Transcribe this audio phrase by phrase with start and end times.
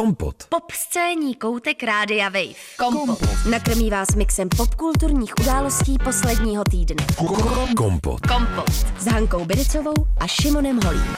[0.00, 0.36] Kompot.
[0.48, 2.54] Pop scéní koutek Rádia Wave.
[2.78, 3.18] Kompot.
[3.50, 7.06] Nakrmí vás mixem popkulturních událostí posledního týdne.
[7.76, 8.20] Kompot.
[8.20, 8.70] Kompot.
[8.98, 11.16] S Hankou Bidicovou a Šimonem Holím.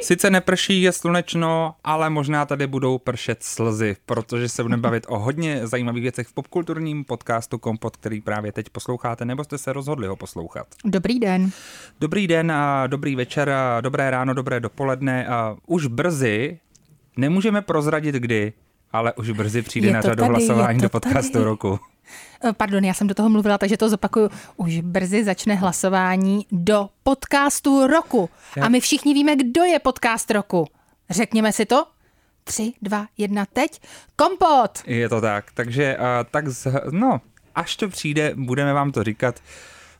[0.00, 5.18] Sice neprší, je slunečno, ale možná tady budou pršet slzy, protože se budeme bavit o
[5.18, 10.06] hodně zajímavých věcech v popkulturním podcastu Kompot, který právě teď posloucháte, nebo jste se rozhodli
[10.06, 10.66] ho poslouchat.
[10.84, 11.50] Dobrý den.
[12.00, 16.58] Dobrý den a dobrý večer a dobré ráno, dobré dopoledne a už brzy,
[17.18, 18.52] nemůžeme prozradit kdy,
[18.92, 21.44] ale už brzy přijde na řadu tady, hlasování do podcastu tady.
[21.44, 21.80] roku.
[22.44, 24.30] Eh, Pardon, já jsem do toho mluvila, takže to zopakuju.
[24.56, 28.30] Už brzy začne hlasování do podcastu roku.
[28.60, 30.66] A my všichni víme, kdo je podcast roku.
[31.10, 31.86] Řekněme si to?
[32.44, 33.80] Tři, dva, jedna, teď.
[34.16, 34.82] Kompot!
[34.86, 37.20] Je to tak, takže uh, tak z, no,
[37.54, 39.40] až to přijde, budeme vám to říkat,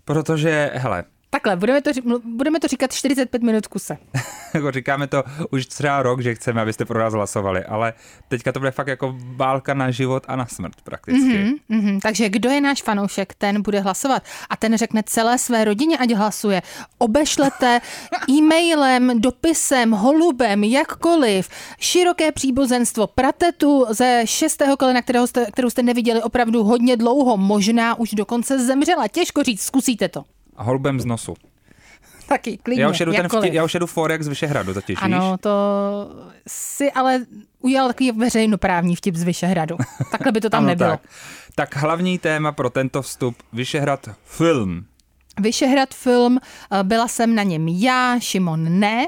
[0.05, 1.91] protože, hele, Takhle, budeme to,
[2.25, 3.99] budeme to říkat 45 minut kuse.
[4.55, 7.93] jako říkáme to už třeba rok, že chceme, abyste pro nás hlasovali, ale
[8.29, 11.55] teďka to bude fakt jako válka na život a na smrt prakticky.
[11.69, 14.23] Mhm, takže kdo je náš fanoušek, ten bude hlasovat.
[14.51, 16.63] A ten řekne celé své rodině, ať hlasuje.
[16.99, 17.81] Obešlete
[18.31, 21.49] e-mailem, dopisem, holubem, jakkoliv.
[21.81, 23.07] Široké příbuzenstvo.
[23.07, 27.37] Pratetu ze šestého kolena, kterého jste, kterou jste neviděli opravdu hodně dlouho.
[27.37, 29.09] Možná už dokonce zemřela.
[29.09, 30.25] Těžko říct, zkusíte to.
[30.59, 31.35] A holubem z nosu.
[32.29, 33.45] Taky, klidně, Já už jedu, ten jakkoliv.
[33.45, 35.03] vtip, já už jedu forek z Vyšehradu totiž, víš?
[35.03, 35.51] Ano, to
[36.49, 37.27] si ale
[37.61, 39.77] udělal takový veřejnoprávní vtip z Vyšehradu.
[40.11, 40.91] Takhle by to tam Ano, nebylo.
[40.91, 41.01] Tak.
[41.55, 44.85] tak hlavní téma pro tento vstup Vyšehrad film.
[45.41, 46.39] Vyšehrad film,
[46.73, 49.07] eh, byla jsem na něm já, Šimon ne.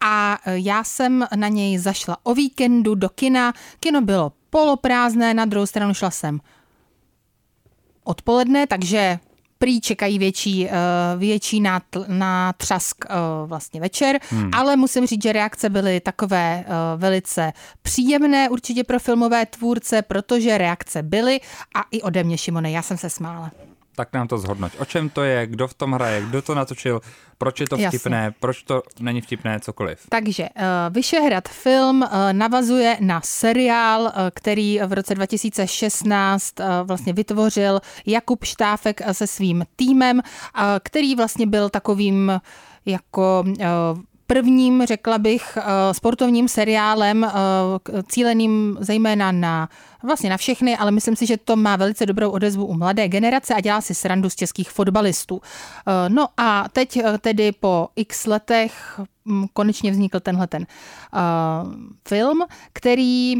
[0.00, 3.52] A eh, já jsem na něj zašla o víkendu do kina.
[3.80, 6.40] Kino bylo poloprázdné, na druhou stranu šla jsem
[8.04, 9.18] odpoledne, takže
[9.64, 10.72] prý čekají větší, eh,
[11.16, 11.62] větší
[12.08, 13.14] nátřask eh,
[13.46, 14.50] vlastně večer, hmm.
[14.52, 20.58] ale musím říct, že reakce byly takové eh, velice příjemné určitě pro filmové tvůrce, protože
[20.58, 21.40] reakce byly
[21.76, 23.50] a i ode mě, Šimone, já jsem se smála.
[23.94, 24.72] Tak nám to zhodnoť.
[24.78, 27.00] O čem to je, kdo v tom hraje, kdo to natočil,
[27.38, 27.98] proč je to Jasně.
[27.98, 30.06] vtipné, proč to není vtipné, cokoliv.
[30.08, 37.12] Takže uh, Vyšehrad film uh, navazuje na seriál, uh, který v roce 2016 uh, vlastně
[37.12, 42.40] vytvořil Jakub Štáfek se svým týmem, uh, který vlastně byl takovým
[42.86, 43.64] jako uh,
[44.26, 45.58] prvním, řekla bych,
[45.92, 47.26] sportovním seriálem
[48.08, 49.68] cíleným zejména na
[50.04, 53.54] vlastně na všechny, ale myslím si, že to má velice dobrou odezvu u mladé generace
[53.54, 55.36] a dělá si srandu z českých fotbalistů.
[55.36, 55.42] Uh,
[56.08, 60.66] No a teď uh, tedy po x letech mm, konečně vznikl tenhle ten
[61.12, 61.18] uh,
[62.08, 63.34] film, který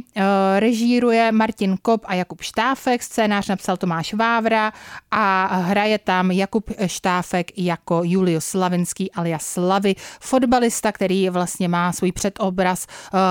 [0.59, 4.73] režíruje Martin Kop a Jakub Štáfek, scénář napsal Tomáš Vávra
[5.11, 12.13] a hraje tam Jakub Štáfek jako Julius Slavinský alias Slavy, fotbalista, který vlastně má svůj
[12.13, 12.87] předobraz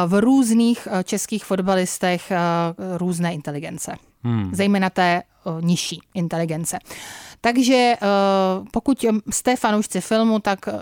[0.08, 3.96] v různých českých fotbalistech uh, různé inteligence.
[4.24, 4.56] Hmm.
[4.56, 6.80] Zejména té uh, nižší inteligence.
[7.42, 10.74] Takže uh, pokud jste fanoušci filmu, tak uh,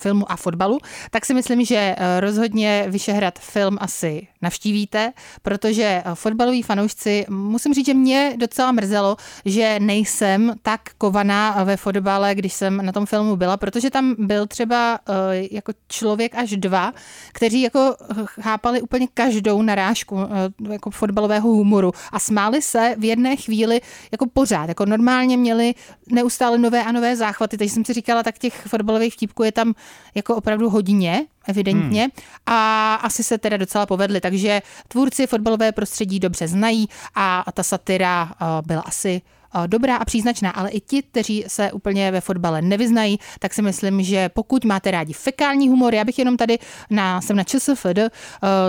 [0.00, 0.78] filmu a fotbalu,
[1.10, 5.12] tak si myslím, že eh, rozhodně Vyšehrad film asi navštívíte,
[5.42, 11.76] protože eh, fotbaloví fanoušci, musím říct, že mě docela mrzelo, že nejsem tak kovaná ve
[11.76, 15.12] fotbale, když jsem na tom filmu byla, protože tam byl třeba eh,
[15.50, 16.92] jako člověk až dva,
[17.32, 23.36] kteří jako chápali úplně každou narážku eh, jako fotbalového humoru a smáli se v jedné
[23.36, 23.80] chvíli
[24.12, 25.74] jako pořád, jako normálně měli
[26.12, 29.74] neustále nové a nové záchvaty, takže jsem si říkala, tak těch fotbalových vtipků je tam
[30.14, 32.10] jako opravdu hodně, evidentně, hmm.
[32.46, 38.32] a asi se teda docela povedly, takže tvůrci fotbalové prostředí dobře znají a ta satira
[38.32, 39.22] eh, byla asi
[39.66, 44.02] dobrá a příznačná, ale i ti, kteří se úplně ve fotbale nevyznají, tak si myslím,
[44.02, 46.58] že pokud máte rádi fekální humor, já bych jenom tady
[46.90, 48.08] na, jsem na ČSFD uh,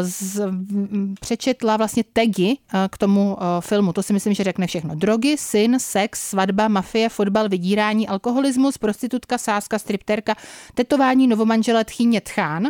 [0.02, 0.42] z,
[1.20, 3.94] přečetla vlastně tagy uh, k tomu uh, filmu.
[3.94, 4.96] To si myslím, že řekne všechno.
[4.96, 10.36] Drogy, syn, sex, svatba, mafie, fotbal, vydírání, alkoholismus, prostitutka, sázka, stripterka,
[10.74, 12.68] tetování, novomanžele, tchýně, tchán.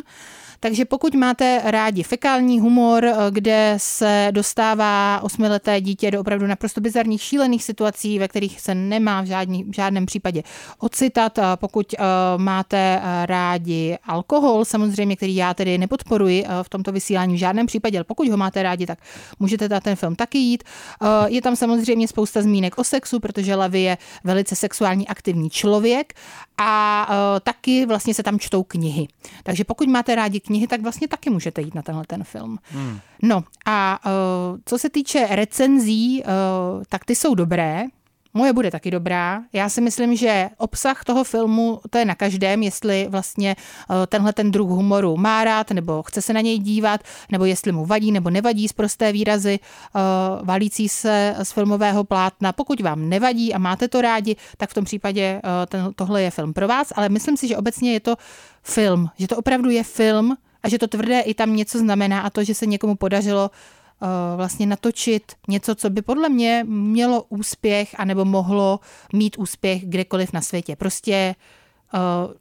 [0.64, 6.82] Takže pokud máte rádi fekální humor, eh, kde se dostává osmileté dítě do opravdu naprosto
[6.82, 10.44] bizarních, šílených situací, ve kterých se nemá v, žádný, v žádném případě
[10.80, 12.06] ocitat, pokud uh,
[12.42, 17.98] máte eh, rádi alkohol, samozřejmě, který já tedy nepodporuji v tomto vysílání v žádném případě,
[17.98, 19.00] ale pokud ho máte rádi, tak
[19.40, 20.64] můžete na ten film taky jít.
[21.28, 26.14] Je tam samozřejmě spousta zmínek o sexu, protože Lavi je velice sexuální aktivní člověk
[26.62, 29.08] a uh, taky vlastně se tam čtou knihy.
[29.44, 32.58] Takže pokud máte rádi knihy, tak vlastně taky můžete jít na tenhle ten film.
[32.72, 33.00] Hmm.
[33.22, 37.84] No a uh, co se týče recenzí, uh, tak ty jsou dobré.
[38.34, 39.44] Moje bude taky dobrá.
[39.54, 44.34] Já si myslím, že obsah toho filmu, to je na každém, jestli vlastně eh, tenhle
[44.34, 47.02] ten druh humoru má rád, nebo chce se na něj dívat,
[47.32, 50.00] nebo jestli mu vadí nebo nevadí z prosté výrazy eh,
[50.44, 52.52] valící se z filmového plátna.
[52.52, 56.32] Pokud vám nevadí a máte to rádi, tak v tom případě eh, ten, tohle je
[56.32, 58.16] film pro vás, ale myslím si, že obecně je to
[58.64, 62.30] film, že to opravdu je film a že to tvrdé i tam něco znamená a
[62.30, 63.52] to, že se někomu podařilo
[64.36, 68.80] vlastně natočit něco, co by podle mě mělo úspěch anebo mohlo
[69.14, 70.76] mít úspěch kdekoliv na světě.
[70.76, 71.36] Prostě
[71.94, 72.34] uh,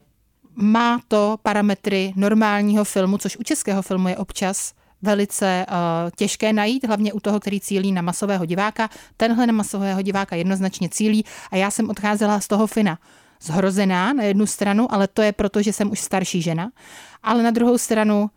[0.55, 4.73] má to parametry normálního filmu, což u českého filmu je občas
[5.03, 8.89] velice uh, těžké najít, hlavně u toho, který cílí na masového diváka.
[9.17, 12.99] Tenhle na masového diváka jednoznačně cílí a já jsem odcházela z toho Fina
[13.43, 16.71] zhrozená na jednu stranu, ale to je proto, že jsem už starší žena,
[17.23, 18.31] ale na druhou stranu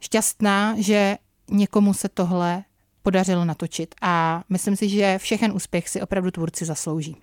[0.00, 1.18] šťastná, že
[1.52, 2.64] někomu se tohle
[3.02, 3.94] podařilo natočit.
[4.02, 7.16] A myslím si, že všechen úspěch si opravdu tvůrci zaslouží.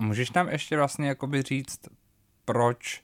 [0.00, 1.78] Můžeš nám ještě vlastně jakoby říct,
[2.44, 3.02] proč,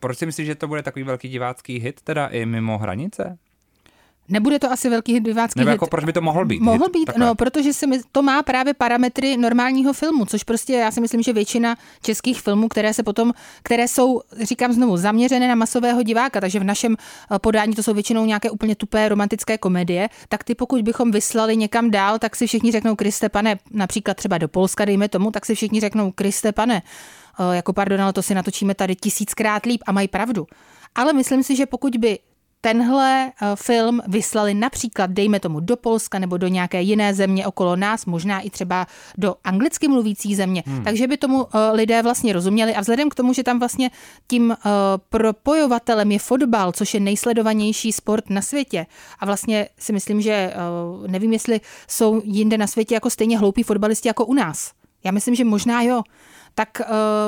[0.00, 3.38] proč si myslíš, že to bude takový velký divácký hit, teda i mimo hranice?
[4.28, 5.74] Nebude to asi velký divácký Nebo hit.
[5.74, 6.60] jako proč by to mohl být?
[6.62, 6.92] Mohl hit?
[6.92, 7.26] být, Takhle.
[7.26, 11.22] no, protože si my, to má právě parametry normálního filmu, což prostě já si myslím,
[11.22, 13.32] že většina českých filmů, které se potom,
[13.62, 17.94] které jsou, říkám znovu, zaměřené na masového diváka, takže v našem eh, podání to jsou
[17.94, 22.46] většinou nějaké úplně tupé romantické komedie, tak ty pokud bychom vyslali někam dál, tak si
[22.46, 26.52] všichni řeknou, Kriste pane, například třeba do Polska, dejme tomu, tak si všichni řeknou, Kriste
[26.52, 26.82] pane,
[27.40, 30.46] eh, jako pardon, ale to si natočíme tady tisíckrát líp a mají pravdu.
[30.94, 32.18] Ale myslím si, že pokud by
[32.64, 37.76] tenhle eh, film vyslali například, dejme tomu, do Polska nebo do nějaké jiné země okolo
[37.76, 38.86] nás, možná i třeba
[39.18, 40.84] do anglicky mluvící země, hmm.
[40.84, 43.90] takže by tomu eh, lidé vlastně rozuměli a vzhledem k tomu, že tam vlastně
[44.26, 44.70] tím eh,
[45.08, 48.86] propojovatelem je fotbal, což je nejsledovanější sport na světě
[49.18, 50.54] a vlastně si myslím, že
[51.06, 54.72] nevím, jestli jsou jinde na světě jako stejně hloupí fotbalisti jako u nás.
[55.04, 56.02] Já myslím, že možná jo.
[56.54, 56.80] Tak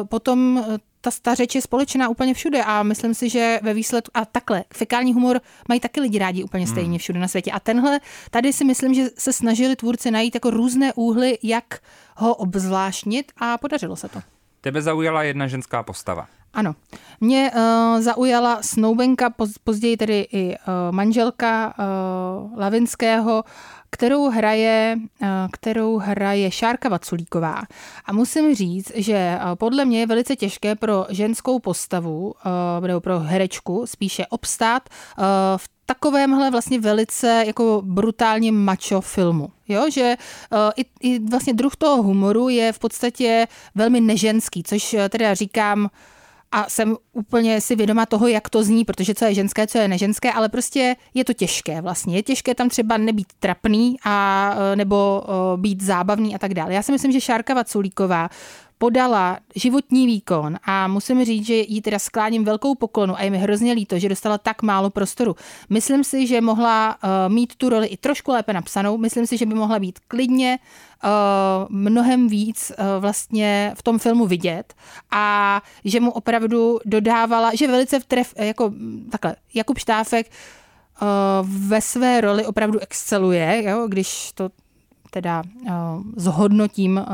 [0.08, 0.64] potom
[1.06, 4.64] ta, ta řeč je společná úplně všude a myslím si, že ve výsledku, a takhle,
[4.72, 6.98] fekální humor mají taky lidi rádi úplně stejně hmm.
[6.98, 7.50] všude na světě.
[7.50, 8.00] A tenhle,
[8.30, 11.78] tady si myslím, že se snažili tvůrci najít jako různé úhly, jak
[12.16, 14.20] ho obzvláštnit a podařilo se to.
[14.60, 16.26] Tebe zaujala jedna ženská postava.
[16.54, 16.74] Ano.
[17.20, 20.54] Mě uh, zaujala snoubenka, později tedy i uh,
[20.90, 23.44] manželka uh, Lavinského,
[23.90, 27.62] kterou hraje, uh, kterou hraje Šárka Vaculíková.
[28.04, 32.26] A musím říct, že uh, podle mě je velice těžké pro ženskou postavu,
[32.80, 34.88] uh, nebo pro herečku spíše obstát
[35.56, 39.48] v takovémhle vlastně velice jako brutálně macho filmu.
[39.68, 40.16] Jo, že
[40.52, 45.90] uh, i, i vlastně druh toho humoru je v podstatě velmi neženský, což teda říkám
[46.52, 49.88] a jsem úplně si vědoma toho, jak to zní, protože co je ženské, co je
[49.88, 52.16] neženské, ale prostě je to těžké vlastně.
[52.16, 56.74] Je těžké tam třeba nebýt trapný a e, nebo e, být zábavný a tak dále.
[56.74, 58.28] Já si myslím, že Šárka Vaculíková
[58.78, 63.38] podala životní výkon a musím říct, že jí teda skláním velkou poklonu a je mi
[63.38, 65.36] hrozně líto, že dostala tak málo prostoru.
[65.70, 68.98] Myslím si, že mohla uh, mít tu roli i trošku lépe napsanou.
[68.98, 70.58] Myslím si, že by mohla být klidně
[71.04, 71.08] uh,
[71.68, 74.74] mnohem víc uh, vlastně v tom filmu vidět
[75.10, 78.72] a že mu opravdu dodávala, že velice v tref, jako
[79.10, 81.08] takhle, Jakub Štáfek uh,
[81.48, 84.50] ve své roli opravdu exceluje, jo, když to
[85.16, 85.70] teda uh,
[86.16, 87.04] zhodnotím uh,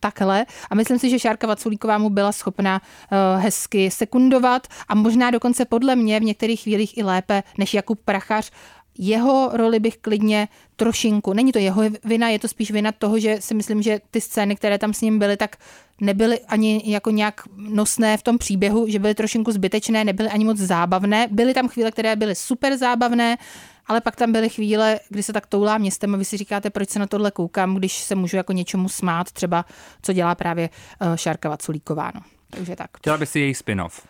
[0.00, 0.46] takhle.
[0.70, 5.64] A myslím si, že Šárka Vaculíková mu byla schopna uh, hezky sekundovat a možná dokonce
[5.64, 8.50] podle mě v některých chvílích i lépe než Jakub Prachař.
[8.98, 13.36] Jeho roli bych klidně trošinku, není to jeho vina, je to spíš vina toho, že
[13.40, 15.56] si myslím, že ty scény, které tam s ním byly, tak
[16.00, 20.58] nebyly ani jako nějak nosné v tom příběhu, že byly trošinku zbytečné, nebyly ani moc
[20.58, 21.28] zábavné.
[21.30, 23.38] Byly tam chvíle, které byly super zábavné,
[23.88, 26.90] ale pak tam byly chvíle, kdy se tak toulá městem a vy si říkáte, proč
[26.90, 29.64] se na tohle koukám, když se můžu jako něčemu smát, třeba
[30.02, 32.12] co dělá právě uh, Šárka Vaculíková.
[32.14, 32.20] No.
[32.50, 32.96] Takže tak.
[32.96, 34.02] Chtěla by si její spin-off?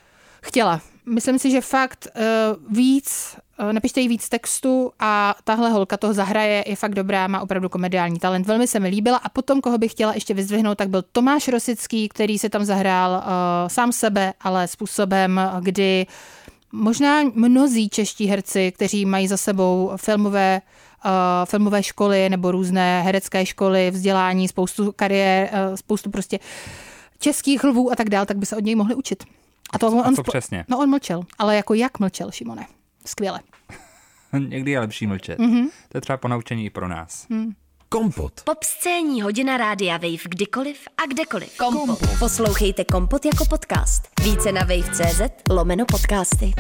[0.42, 0.80] Chtěla.
[1.06, 6.14] Myslím si, že fakt uh, víc, uh, napište jí víc textu a tahle holka toho
[6.14, 8.46] zahraje, je fakt dobrá, má opravdu komediální talent.
[8.46, 12.08] Velmi se mi líbila a potom, koho bych chtěla ještě vyzdvihnout, tak byl Tomáš Rosický,
[12.08, 16.06] který se tam zahrál uh, sám sebe, ale způsobem, kdy
[16.72, 20.62] možná mnozí čeští herci, kteří mají za sebou filmové
[21.04, 21.10] uh,
[21.44, 26.38] filmové školy nebo různé herecké školy, vzdělání, spoustu kariér, uh, spoustu prostě
[27.18, 29.24] českých lvů a tak dál, tak by se od něj mohli učit.
[29.72, 30.64] A to on, a co on, přesně?
[30.68, 32.66] No on mlčel, ale jako jak mlčel, Šimone?
[33.06, 33.40] Skvěle.
[34.48, 35.38] Někdy je lepší mlčet.
[35.38, 35.68] Mm-hmm.
[35.88, 37.26] To je třeba ponaučení i pro nás.
[37.28, 37.52] Mm.
[37.90, 38.32] Kompot.
[38.44, 41.56] Pop scéní hodina rádia Wave kdykoliv a kdekoliv.
[41.56, 41.98] Kompot.
[42.18, 44.02] Poslouchejte Kompot jako podcast.
[44.24, 46.52] Více na wave.cz lomeno podcasty.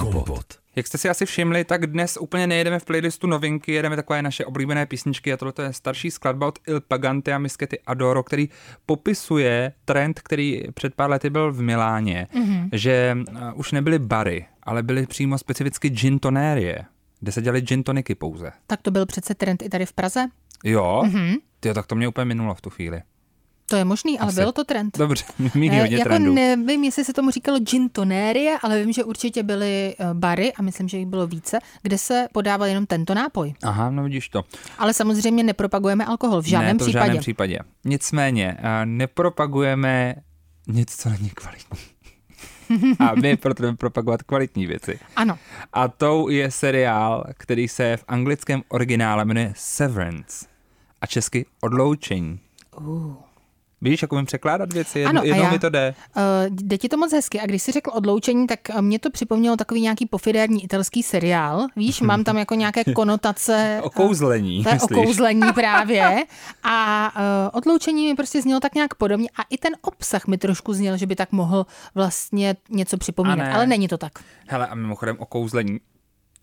[0.00, 0.44] Kompot.
[0.76, 4.44] Jak jste si asi všimli, tak dnes úplně nejedeme v playlistu novinky, jedeme takové naše
[4.44, 8.48] oblíbené písničky a tohle je starší skladba od Il Pagante a Miskety Adoro, který
[8.86, 12.68] popisuje trend, který před pár lety byl v Miláně, mm-hmm.
[12.72, 16.84] že uh, už nebyly bary, ale byly přímo specificky gin tonérie,
[17.24, 18.52] kde se dělaly gin toniky pouze.
[18.66, 20.26] Tak to byl přece trend i tady v Praze.
[20.64, 21.02] Jo?
[21.06, 21.34] Mm-hmm.
[21.60, 23.02] Tyjo, tak to mě úplně minulo v tu chvíli.
[23.68, 24.40] To je možný, ale Asi.
[24.40, 24.98] byl to trend.
[24.98, 26.34] Dobře, míní Eh, hodně jako trendů.
[26.34, 30.62] nevím, jestli se tomu říkalo gin tonérie, ale vím, že určitě byly eh, bary, a
[30.62, 33.54] myslím, že jich bylo více, kde se podával jenom tento nápoj.
[33.62, 34.44] Aha, no vidíš to.
[34.78, 37.06] Ale samozřejmě nepropagujeme alkohol v žádném ne, to v případě.
[37.06, 37.58] žádném případě.
[37.84, 40.14] Nicméně, a nepropagujeme
[40.68, 41.78] nic, co není kvalitní.
[42.98, 44.98] A my proto jdeme propagovat kvalitní věci.
[45.16, 45.38] Ano,
[45.72, 50.46] A tou je seriál, který se v anglickém originále jmenuje Severance
[51.00, 52.40] a česky Odloučení.
[52.80, 53.14] Uh.
[53.84, 54.98] Víš, jak umím překládat věci?
[54.98, 55.94] Jedno, Ano, jednou já- mi to jde.
[56.16, 57.40] Uh, jde ti to moc hezky.
[57.40, 61.66] A když jsi řekl odloučení, tak eh, mě to připomnělo takový nějaký pofidérní italský seriál.
[61.76, 63.80] Víš, mám tam jako nějaké konotace.
[63.82, 64.98] Okouzlení, To je myslíš?
[64.98, 66.24] okouzlení právě.
[66.62, 69.28] A uh, odloučení mi prostě znělo tak nějak podobně.
[69.36, 73.54] A i ten obsah mi trošku zněl, že by tak mohl vlastně něco připomínat.
[73.54, 74.12] Ale není to tak.
[74.48, 75.80] Hele, a mimochodem okouzlení,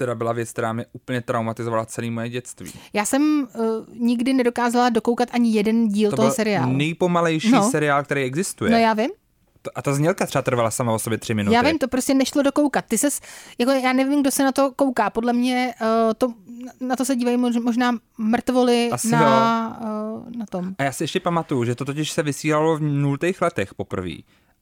[0.01, 2.71] teda byla věc, která mě úplně traumatizovala celé moje dětství.
[2.93, 3.65] Já jsem uh,
[3.95, 6.73] nikdy nedokázala dokoukat ani jeden díl To toho byl seriálu.
[6.73, 7.69] nejpomalejší No.
[7.69, 8.71] seriál, který existuje.
[8.71, 9.09] No já vím.
[9.75, 11.55] A ta znělka třeba trvala sama o sobě tři minuty.
[11.55, 12.85] Já vím, to prostě nešlo dokoukat.
[12.87, 13.19] Ty ses,
[13.57, 15.09] jako já nevím, kdo se na to kouká.
[15.09, 16.33] Podle mě uh, to,
[16.79, 20.75] na to se dívají mož- možná mrtvoly Asi na, uh, na tom.
[20.77, 24.11] A já si ještě pamatuju, že to totiž se vysílalo v nultých letech poprvé.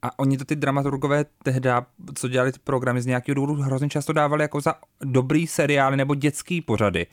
[0.02, 1.70] A oni to ty dramaturgové tehdy,
[2.16, 6.16] co dělali ty programy z nějakého důvodu, hrozně často dávali jako za dobrý seriály nebo
[6.16, 7.08] dětský pořady.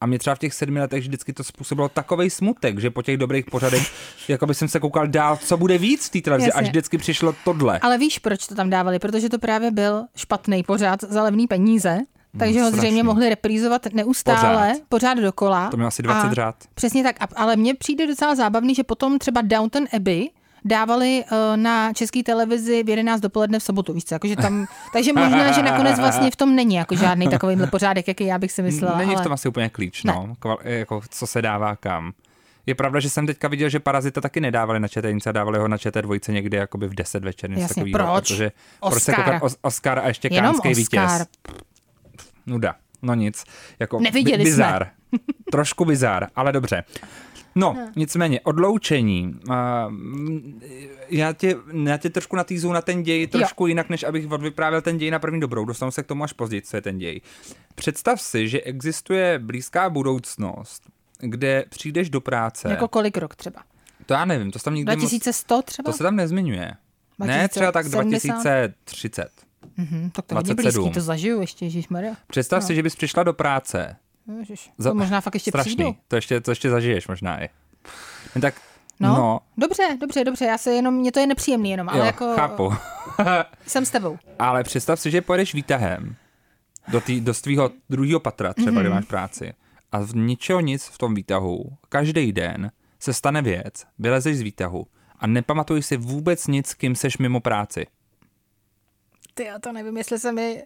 [0.00, 3.16] A mě třeba v těch sedmi letech vždycky to způsobilo takový smutek, že po těch
[3.16, 3.92] dobrých pořadech,
[4.28, 6.60] jako by jsem se koukal dál, co bude víc v té televizi, Jasně.
[6.60, 7.78] až vždycky přišlo tohle.
[7.78, 8.98] Ale víš, proč to tam dávali?
[8.98, 11.98] Protože to právě byl špatný pořád za levný peníze.
[12.38, 12.80] Takže ho strašný.
[12.80, 14.82] zřejmě mohli reprízovat neustále, Pořád.
[14.88, 15.70] pořád, dokola.
[15.70, 16.56] To mělo asi 20 A řád.
[16.74, 20.30] Přesně tak, A- ale mně přijde docela zábavný, že potom třeba Downton Abbey
[20.64, 25.12] dávali uh, na české televizi v 11 dopoledne v sobotu, víš co, jakože tam, takže
[25.12, 28.62] možná, že nakonec vlastně v tom není jako žádný takovýhle pořádek, jaký já bych si
[28.62, 28.98] myslela.
[28.98, 29.22] Není ale...
[29.22, 32.12] v tom asi úplně klíč, no, Kval, jako, co se dává kam.
[32.66, 35.68] Je pravda, že jsem teďka viděl, že Parazita taky nedávali na četenice a dávali ho
[35.68, 37.50] na čete dvojce někdy jakoby v 10 večer.
[37.50, 38.28] něco Jasně, takovýho, proč?
[38.28, 39.24] Protože, proč se Oscar.
[39.24, 41.20] koukat os, Oscar a ještě Jenom kánský Oscar.
[41.20, 41.28] vítěz.
[42.46, 42.74] Nuda.
[43.02, 43.44] No nic.
[43.78, 44.50] Jako Neviděli jsme.
[44.50, 44.90] bizár.
[45.52, 46.84] Trošku bizár, ale dobře.
[47.58, 49.34] No, nicméně, odloučení.
[49.48, 49.54] Uh,
[51.08, 53.66] já, tě, já tě trošku natýzu na ten děj trošku jo.
[53.66, 55.64] jinak, než abych odvyprávěl ten děj na první dobrou.
[55.64, 57.20] Dostanu se k tomu až později, co je ten děj.
[57.74, 60.82] Představ si, že existuje blízká budoucnost,
[61.18, 62.70] kde přijdeš do práce.
[62.70, 63.62] Jako kolik rok třeba?
[64.06, 65.92] To já nevím, to se tam nikdy moc, 2100 třeba?
[65.92, 66.72] to se tam nezmiňuje.
[67.18, 68.42] Ne, třeba tak 2070?
[68.42, 69.28] 2030.
[69.76, 70.84] Mhm, tak to hodně 27.
[70.84, 72.14] blízký, to zažiju ještě, Ježišmarja.
[72.26, 72.66] Představ no.
[72.66, 73.96] si, že bys přišla do práce.
[74.38, 75.74] Ježiš, Za- to možná fakt ještě Strašný.
[75.74, 75.96] přijdu.
[76.08, 77.48] To ještě, to ještě zažiješ možná i.
[78.36, 78.54] No, tak,
[79.00, 81.98] No, no, no, dobře, dobře, dobře, já se jenom, mě to je nepříjemný jenom, ale
[81.98, 82.72] jo, jako chápu.
[83.66, 84.18] jsem s tebou.
[84.38, 86.16] Ale představ si, že pojedeš výtahem
[86.88, 88.80] do, tý, do svého druhého patra, třeba mm-hmm.
[88.80, 89.52] kde máš práci.
[89.92, 92.70] A v ničeho nic v tom výtahu, každý den
[93.00, 94.86] se stane věc, vylezeš z výtahu
[95.18, 97.86] a nepamatuješ si vůbec nic, kým seš mimo práci.
[99.34, 100.64] Ty, já to nevím, jestli se mi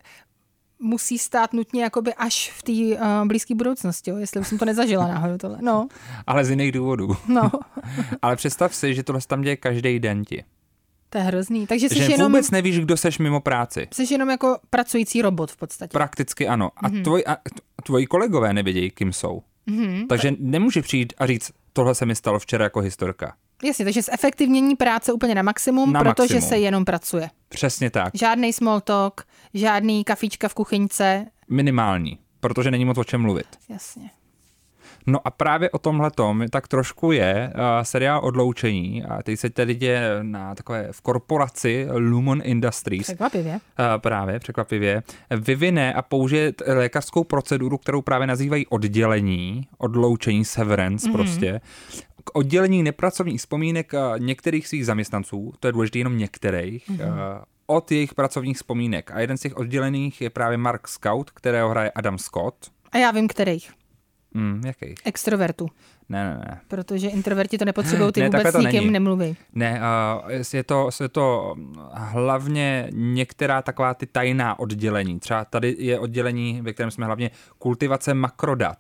[0.83, 4.17] musí stát nutně jakoby až v té uh, blízké budoucnosti, jo?
[4.17, 5.59] jestli už jsem to nezažila náhodou tohle.
[5.63, 5.89] No,
[6.27, 7.17] Ale z jiných důvodů.
[7.29, 7.51] no,
[8.23, 10.45] Ale představ si, že tohle se tam děje každý den ti.
[11.11, 11.67] to je hrozný.
[11.67, 13.89] Takže jsi Že jenom, vůbec nevíš, kdo seš mimo práci.
[13.95, 15.93] jsi jenom jako pracující robot v podstatě.
[15.93, 16.71] Prakticky ano.
[16.77, 16.97] A, Mhm.
[16.99, 17.05] mm-hmm.
[17.05, 17.37] tvoj, a
[17.83, 19.43] tvoji kolegové nevědějí, kým jsou.
[19.69, 20.07] Mm-hmm.
[20.07, 23.35] Takže nemůže přijít a říct, tohle se mi stalo včera jako historka.
[23.65, 26.49] Jasně, takže zefektivnění práce úplně na maximum, Na protože maximum.
[26.49, 27.31] se jenom pracuje.
[27.49, 28.15] Přesně tak.
[28.15, 31.27] Žádný small talk, žádný kafička v kuchyňce.
[31.49, 33.47] Minimální, protože není moc o čem mluvit.
[33.69, 34.11] Jasně.
[35.07, 36.11] No a právě o tomhle
[36.51, 41.87] tak trošku je uh, seriál Odloučení a teď se tady děje na takové v korporaci
[41.91, 43.03] Lumon Industries.
[43.03, 43.53] Překvapivě.
[43.53, 43.59] Uh,
[43.99, 51.13] právě, překvapivě, vyvine a použije lékařskou proceduru, kterou právě nazývají oddělení, odloučení, severance mm-hmm.
[51.13, 51.61] prostě,
[52.25, 57.43] k oddělení nepracovních vzpomínek uh, některých svých zaměstnanců, to je důležité jenom některých, mm-hmm.
[57.67, 59.11] od jejich pracovních vzpomínek.
[59.11, 62.71] A jeden z těch oddělených je právě Mark Scout, kterého hraje Adam Scott.
[62.93, 63.73] A já vím, kterých.
[64.35, 64.95] Hmm, jaký?
[65.05, 65.69] Extrovertů.
[66.09, 66.61] Ne, ne, ne.
[66.69, 69.37] Protože introverti to nepotřebují, ty Ne, vůbec to nikým nemluví.
[69.55, 69.81] Ne,
[70.25, 71.55] uh, je, to, je to
[71.93, 75.21] hlavně některá taková ty tajná oddělení.
[75.21, 78.79] Třeba tady je oddělení, ve kterém jsme hlavně kultivace makrodat.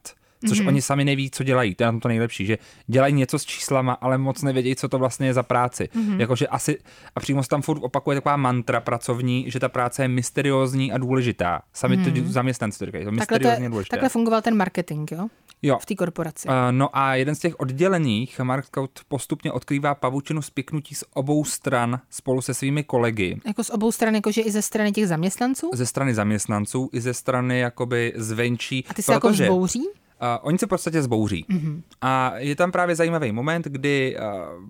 [0.48, 0.68] Což mm-hmm.
[0.68, 1.74] oni sami neví, co dělají.
[1.74, 4.88] To je na tom to nejlepší, že dělají něco s číslama, ale moc nevědějí, co
[4.88, 5.88] to vlastně je za práci.
[5.94, 6.20] Mm-hmm.
[6.20, 6.78] Jakože asi,
[7.16, 10.98] a přímo se tam furt opakuje taková mantra pracovní, že ta práce je mysteriózní a
[10.98, 11.62] důležitá.
[11.72, 12.04] Sami mm-hmm.
[12.04, 12.32] to Mhm.
[12.32, 13.96] zaměstnanci to říkají, to je, důležité.
[13.96, 15.28] takhle fungoval ten marketing, jo?
[15.62, 15.78] Jo.
[15.78, 16.48] V té korporaci.
[16.48, 21.44] Uh, no a jeden z těch oddělených, Mark Scout postupně odkrývá pavučinu spiknutí z obou
[21.44, 23.40] stran spolu se svými kolegy.
[23.46, 25.70] Jako z obou stran, jakože i ze strany těch zaměstnanců?
[25.74, 28.84] Ze strany zaměstnanců i ze strany jakoby zvenčí.
[28.88, 29.88] A ty se jako protože, vzbouří?
[30.22, 31.46] Uh, oni se v podstatě zbouří.
[31.50, 31.82] Mm-hmm.
[32.00, 34.24] A je tam právě zajímavý moment, kdy uh,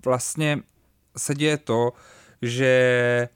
[0.05, 0.59] vlastně
[1.17, 1.93] se děje to,
[2.41, 3.29] že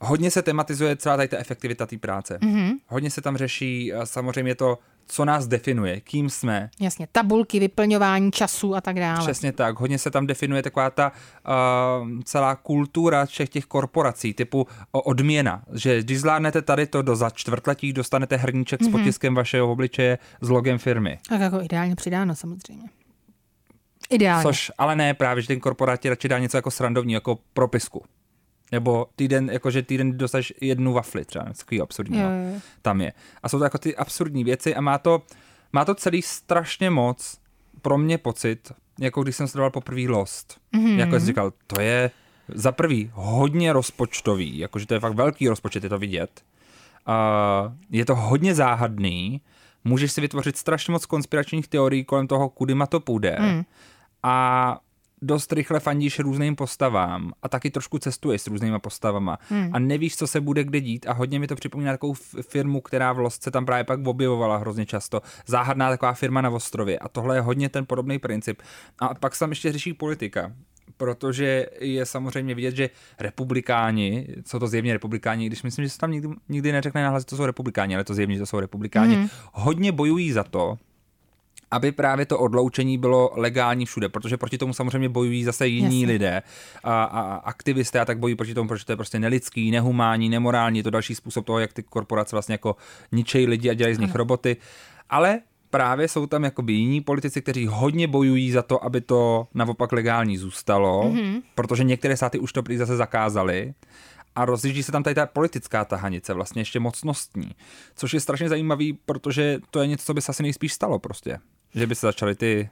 [0.00, 2.38] hodně se tematizuje celá tady ta efektivita té práce.
[2.38, 2.70] Mm-hmm.
[2.86, 8.74] Hodně se tam řeší samozřejmě to, co nás definuje, kým jsme, Jasně, tabulky, vyplňování času
[8.74, 9.18] a tak dále.
[9.18, 9.80] Přesně tak.
[9.80, 16.02] Hodně se tam definuje taková ta uh, celá kultura všech těch korporací, typu odměna, že
[16.02, 18.88] když zvládnete tady to do za čtvrtletí, dostanete hrníček mm-hmm.
[18.88, 21.18] s potiskem vašeho obličeje s logem firmy.
[21.28, 22.88] Tak jako ideálně přidáno samozřejmě.
[24.10, 24.42] Ideálně.
[24.42, 28.04] Což ale ne právě, že ten korporát radši dá něco jako srandovní, jako propisku.
[28.72, 32.18] Nebo týden, jakože týden dostaneš jednu wafli třeba, takový absurdní.
[32.18, 32.52] Jo, no.
[32.54, 32.60] jo.
[32.82, 33.12] Tam je.
[33.42, 35.22] A jsou to jako ty absurdní věci a má to,
[35.72, 37.38] má to celý strašně moc
[37.82, 40.60] pro mě pocit, jako když jsem sledoval poprvé Lost.
[40.74, 40.98] Mm-hmm.
[40.98, 42.10] Jako jsi říkal, to je
[42.54, 46.42] za prvý hodně rozpočtový, jakože to je fakt velký rozpočet, je to vidět.
[47.08, 49.40] Uh, je to hodně záhadný,
[49.84, 53.36] můžeš si vytvořit strašně moc konspiračních teorií kolem toho, kudyma to půjde.
[53.40, 53.62] Mm.
[54.22, 54.78] A
[55.22, 59.70] dost rychle fandíš různým postavám a taky trošku cestuješ s různýma postavama hmm.
[59.72, 62.14] a nevíš, co se bude kde dít a hodně mi to připomíná takovou
[62.48, 65.22] firmu, která v Losce tam právě pak objevovala hrozně často.
[65.46, 68.62] Záhadná taková firma na ostrově a tohle je hodně ten podobný princip.
[68.98, 70.52] A pak se tam ještě řeší politika,
[70.96, 76.12] protože je samozřejmě vidět, že republikáni, jsou to zjevně republikáni, když myslím, že se tam
[76.12, 79.14] nikdy, nikdy neřekne nahlas, že to jsou republikáni, ale to zjevně, že to jsou republikáni,
[79.14, 79.28] hmm.
[79.52, 80.78] hodně bojují za to,
[81.70, 86.12] aby právě to odloučení bylo legální všude, protože proti tomu samozřejmě bojují zase jiní Jasně.
[86.12, 86.42] lidé
[86.84, 90.78] a, a aktivisté a tak bojují proti tomu, protože to je prostě nelidský, nehumánní, nemorální,
[90.78, 92.76] je to další způsob toho, jak ty korporace vlastně jako
[93.12, 94.56] ničejí lidi a dělají z nich roboty.
[95.10, 99.92] Ale právě jsou tam jakoby jiní politici, kteří hodně bojují za to, aby to naopak
[99.92, 101.42] legální zůstalo, mm-hmm.
[101.54, 103.74] protože některé státy už to prý zase zakázaly
[104.36, 107.50] a rozjíždí se tam tady ta politická tahanice, vlastně ještě mocnostní,
[107.96, 111.38] což je strašně zajímavý, protože to je něco, co by se asi nejspíš stalo prostě.
[111.74, 112.70] Že by se začaly ty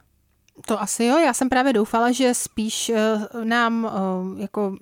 [0.65, 4.77] To asi jo, já jsem právě doufala, že spíš uh, nám uh, jako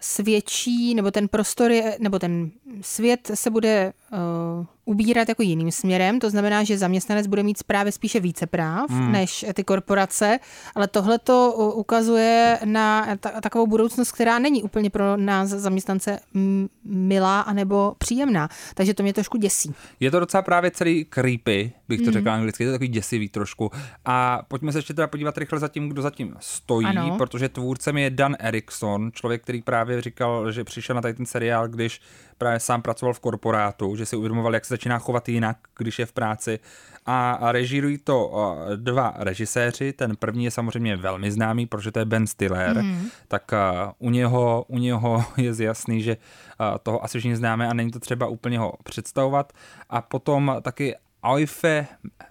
[0.00, 6.18] svědčí, nebo ten prostor je, nebo ten svět se bude uh, ubírat jako jiným směrem,
[6.18, 9.12] to znamená, že zaměstnanec bude mít právě spíše více práv hmm.
[9.12, 10.38] než ty korporace,
[10.74, 16.20] ale tohle to ukazuje na ta, takovou budoucnost, která není úplně pro nás zaměstnance
[16.84, 19.74] milá anebo příjemná, takže to mě trošku děsí.
[20.00, 22.12] Je to docela právě celý creepy, bych to mm.
[22.12, 23.70] řekl anglicky, je to takový děsivý trošku.
[24.04, 27.16] A pojďme se ještě teda podívat rychle za tím, kdo zatím stojí, Ano.
[27.18, 31.68] protože tvůrcem je Dan Erickson, člověk, který právě říkal, že přišel na tady ten seriál,
[31.68, 32.00] když
[32.38, 36.06] právě sám pracoval v korporátu, že si uvědomoval, jak se začíná chovat jinak, když je
[36.06, 36.58] v práci.
[37.06, 38.32] A, režírují to
[38.76, 39.92] dva režiséři.
[39.92, 42.82] Ten první je samozřejmě velmi známý, protože to je Ben Stiller.
[42.82, 43.08] Mm.
[43.28, 43.52] Tak
[43.98, 46.16] u, něho, u něho je jasný, že
[46.82, 49.52] toho asi všichni známe a není to třeba úplně ho představovat.
[49.90, 51.86] A potom taky Aoife,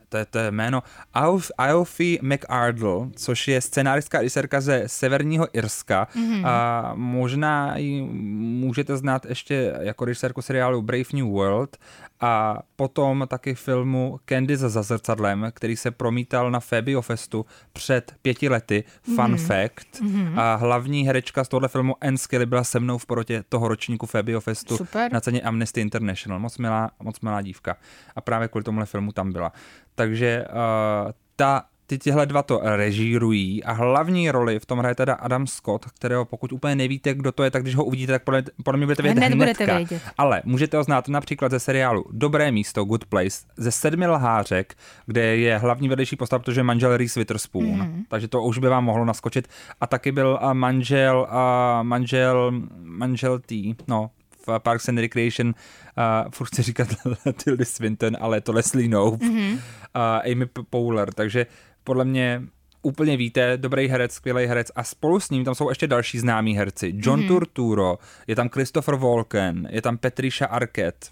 [0.09, 0.83] to je, to je jméno,
[1.15, 6.07] Aof- Aoife McArdle, což je scenáristka a režisérka ze Severního Irska.
[6.15, 6.47] Mm-hmm.
[6.47, 11.77] A možná ji můžete znát ještě jako režisérku seriálu Brave New World
[12.19, 18.49] a potom taky filmu Candice za zrcadlem, který se promítal na Fabio Festu před pěti
[18.49, 18.83] lety.
[19.01, 19.47] Fun mm-hmm.
[19.47, 20.01] fact.
[20.01, 20.39] Mm-hmm.
[20.39, 24.05] A hlavní herečka z tohohle filmu Anne Skelly byla se mnou v porotě toho ročníku
[24.05, 25.13] Fabio Festu Super.
[25.13, 26.39] na ceně Amnesty International.
[26.39, 27.77] Moc milá, moc milá dívka.
[28.15, 29.51] A právě kvůli tomuhle filmu tam byla.
[29.97, 35.13] Takže uh, ta, ty těhle dva to režírují a hlavní roli v tom hraje teda
[35.13, 38.43] Adam Scott, kterého pokud úplně nevíte, kdo to je, tak když ho uvidíte, tak podle,
[38.63, 40.01] podle mě budete vědět Hned budete vědět.
[40.17, 45.37] Ale můžete ho znát například ze seriálu Dobré místo, Good Place, ze Sedmi lhářek, kde
[45.37, 48.03] je hlavní vedlejší postava, protože je manžel Reese Witherspoon, mm.
[48.09, 49.47] takže to už by vám mohlo naskočit.
[49.81, 52.51] A taky byl manžel, a manžel,
[52.83, 54.09] manžel T, no,
[54.47, 56.87] v Parks and Recreation, uh, furt chci říkat
[57.43, 59.53] Tildy Swinton, ale je to Leslie Knope, mm-hmm.
[59.53, 61.45] uh, Amy Poehler, takže
[61.83, 62.43] podle mě
[62.81, 66.57] úplně víte, dobrý herec, skvělý herec a spolu s ním tam jsou ještě další známí
[66.57, 66.93] herci.
[66.95, 67.27] John mm-hmm.
[67.27, 71.07] Turturro, je tam Christopher Walken, je tam Patricia Arquette.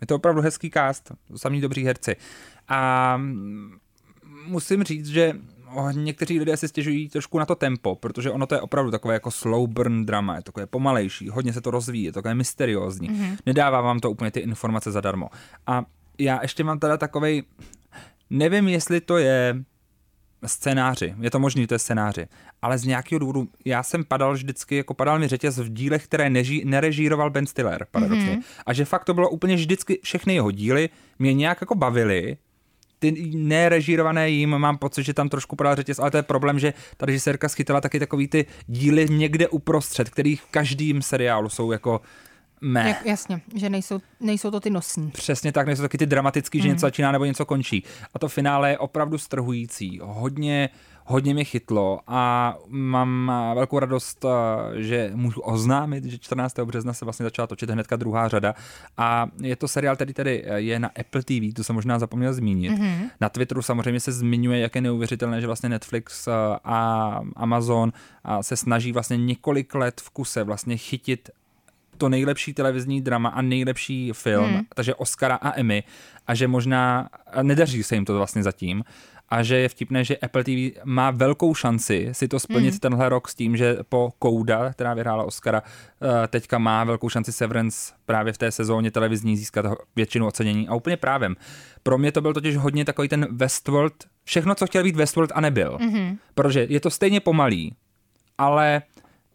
[0.00, 2.16] Je to opravdu hezký cast, samý dobří herci.
[2.68, 3.20] A
[4.46, 5.34] musím říct, že
[5.92, 9.30] někteří lidé se stěžují trošku na to tempo, protože ono to je opravdu takové jako
[9.30, 13.10] slow burn drama, je takové pomalejší, hodně se to rozvíjí, je to takové mysteriózní.
[13.10, 13.36] Mm-hmm.
[13.46, 15.28] Nedává vám to úplně ty informace zadarmo.
[15.66, 15.84] A
[16.18, 17.42] já ještě mám teda takovej
[18.30, 19.64] Nevím, jestli to je
[20.46, 22.26] scénáři, je to možný, to je scénáři,
[22.62, 26.30] ale z nějakého důvodu, já jsem padal vždycky, jako padal mi řetěz v dílech, které
[26.30, 28.36] neží, nerežíroval Ben Stiller, paradoxně.
[28.36, 28.62] Mm-hmm.
[28.66, 32.36] A že fakt to bylo úplně vždycky, všechny jeho díly mě nějak jako bavily,
[33.00, 36.74] ty nerežírované jim mám pocit, že tam trošku padal řetěz, ale to je problém, že
[36.96, 42.00] ta režisérka schytala taky takový ty díly někde uprostřed, který v každém seriálu jsou jako
[42.60, 42.86] meh.
[42.86, 45.10] Jak, jasně, že nejsou, nejsou to ty nosní.
[45.10, 46.74] Přesně tak, nejsou taky ty dramatický, že Mhm.
[46.74, 47.84] něco začíná nebo něco končí.
[48.14, 50.00] A to finále je opravdu strhující.
[50.02, 50.68] Hodně,
[51.10, 56.64] hodně mě chytlo a mám velkou radost, eh, že můžu oznámit, že 14.
[56.64, 58.54] března se vlastně začala točit hnedka druhá řada
[58.96, 62.32] a je to seriál, který tady eh, je na Apple TV, to jsem možná zapomněl
[62.32, 62.70] zmínit.
[62.72, 62.80] Mhm.
[62.82, 63.10] Mm-hmm.
[63.20, 66.32] Na Twitteru samozřejmě se zmiňuje, jak je neuvěřitelné, že vlastně Netflix eh,
[66.64, 67.92] a Amazon
[68.40, 71.30] se snaží vlastně několik let v kuse vlastně chytit
[71.98, 74.62] to nejlepší televizní drama a nejlepší film, hmm.
[74.74, 75.82] takže Oscara a Emmy
[76.26, 77.08] a že možná,
[77.42, 78.84] nedaří se jim to vlastně zatím,
[79.30, 80.50] a že je vtipné, že Apple TV
[80.84, 82.78] má velkou šanci si to splnit hmm.
[82.78, 87.32] tenhle rok s tím, že po Kouda, která vyhrála Oscara, eh, teďka má velkou šanci
[87.32, 89.66] Severance právě v té sezóně televizní získat
[89.96, 91.36] většinu ocenění a úplně právem.
[91.82, 95.40] Pro mě to byl totiž hodně takový ten Westworld, všechno, co chtěl být Westworld a
[95.40, 95.78] nebyl.
[95.78, 96.18] Mm-hmm.
[96.34, 97.74] Protože je to stejně pomalý,
[98.38, 98.82] ale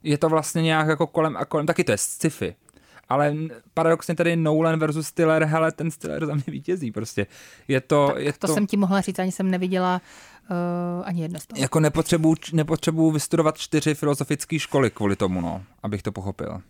[0.03, 2.55] je to vlastně nějak jako kolem a kolem, taky to je sci-fi.
[3.09, 3.35] Ale
[3.73, 7.27] paradoxně tady Nolan versus Stiller, hele, ten Stiller za mě vítězí prostě.
[7.67, 10.01] Je to, Tak je to, to jsem ti mohla říct, ani jsem neviděla
[10.49, 11.61] uh, ani jedno z toho.
[11.61, 16.61] jako nepotřebuju, nepotřebuju vystudovat čtyři filozofické školy kvůli tomu, no, abych to pochopil.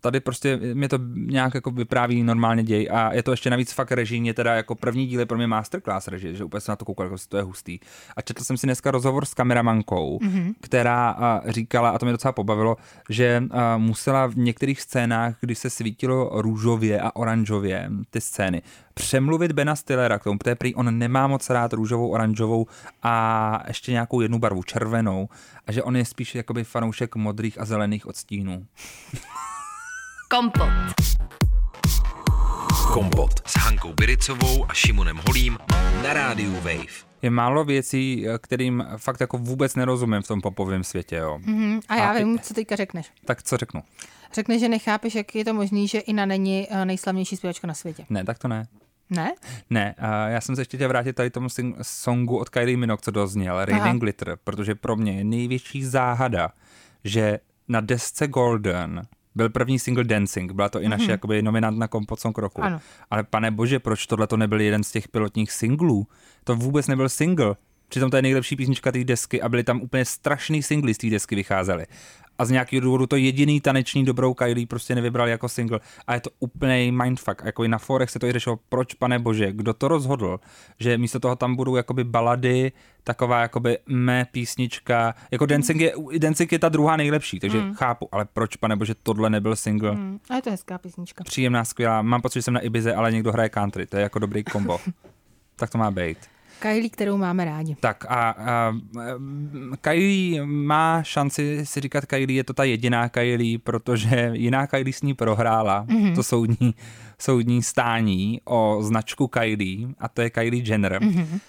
[0.00, 3.92] Tady prostě mě to nějak jako vypráví normálně děj a je to ještě navíc fakt
[3.92, 6.84] režijně, teda jako první díl je pro mě masterclass režie, že úplně jsem na to
[6.84, 7.78] koukal, jako to je hustý.
[8.16, 10.54] A četl jsem si dneska rozhovor s kameramankou, mm-hmm.
[10.60, 12.76] která říkala, a to mě docela pobavilo,
[13.08, 13.42] že
[13.76, 18.62] musela v některých scénách, kdy se svítilo růžově a oranžově ty scény,
[18.94, 22.66] přemluvit Bena Stillera k tomu, protože prý on nemá moc rád růžovou, oranžovou
[23.02, 25.28] a ještě nějakou jednu barvu, červenou,
[25.66, 28.66] a že on je spíš jakoby fanoušek modrých a zelených odstínů.
[30.28, 30.68] Kompot.
[32.92, 35.58] Kompot s Hankou Biricovou a Šimonem Holím
[36.02, 37.08] na rádiu Wave.
[37.22, 41.38] Je málo věcí, kterým fakt jako vůbec nerozumím v tom popovém světě, jo.
[41.42, 43.10] Mhm, a já A- vím, co teďka řekneš.
[43.24, 43.82] Tak co řeknu?
[44.34, 48.04] Řekneš, že nechápeš, jak je to možný, že Ina není eh, nejslavnější zpěvačka na světě.
[48.10, 48.66] Ne, tak to ne.
[49.10, 49.32] Ne?
[49.70, 53.02] Ne, a já jsem se ještě chtěl vrátit tady tomu sing- songu od Kylie Minogue,
[53.02, 54.00] co dozněl, Raining.
[54.00, 56.48] Glitter, protože pro mě je největší záhada,
[57.04, 57.38] že
[57.68, 59.06] na desce Golden
[59.38, 61.10] byl první single Dancing, byla to i naše mm-hmm.
[61.10, 62.62] jakoby nominant na Kompot Song roku.
[62.62, 62.80] Ano.
[63.10, 66.06] Ale pane bože, proč tohle to nebyl jeden z těch pilotních singlů?
[66.44, 67.56] To vůbec nebyl single.
[67.88, 71.10] Přitom to je nejlepší písnička té desky a byly tam úplně strašný singly z té
[71.10, 71.86] desky vycházely.
[72.38, 75.80] A z nějakého důvodu to jediný taneční dobrou Kylie prostě nevybral jako single.
[76.06, 77.42] A je to úplný mindfuck.
[77.42, 80.40] A Jako i na forech se to i řešilo, proč, pane bože, kdo to rozhodl,
[80.80, 82.72] že místo toho tam budou jakoby balady,
[83.04, 85.14] taková jakoby mé písnička.
[85.30, 87.74] Jako Dancing je, Dancing je ta druhá nejlepší, takže mm.
[87.74, 88.08] chápu.
[88.12, 89.92] Ale proč, pane bože, tohle nebyl single?
[89.94, 90.20] Mm.
[90.30, 91.24] A je to hezká písnička.
[91.24, 92.02] Příjemná, skvělá.
[92.02, 93.86] Mám pocit, že jsem na Ibize, ale někdo hraje country.
[93.86, 94.80] To je jako dobrý kombo.
[95.56, 96.18] tak to má být.
[96.60, 97.76] Kylie, kterou máme rádi.
[97.80, 98.74] Tak a, a
[99.80, 105.02] Kylie má šanci si říkat Kylie, je to ta jediná Kylie, protože jiná Kylie s
[105.02, 106.14] ní prohrála mm-hmm.
[106.14, 106.74] to soudní,
[107.18, 111.02] soudní stání o značku Kylie a to je Kylie Jenner.
[111.02, 111.40] Mm-hmm.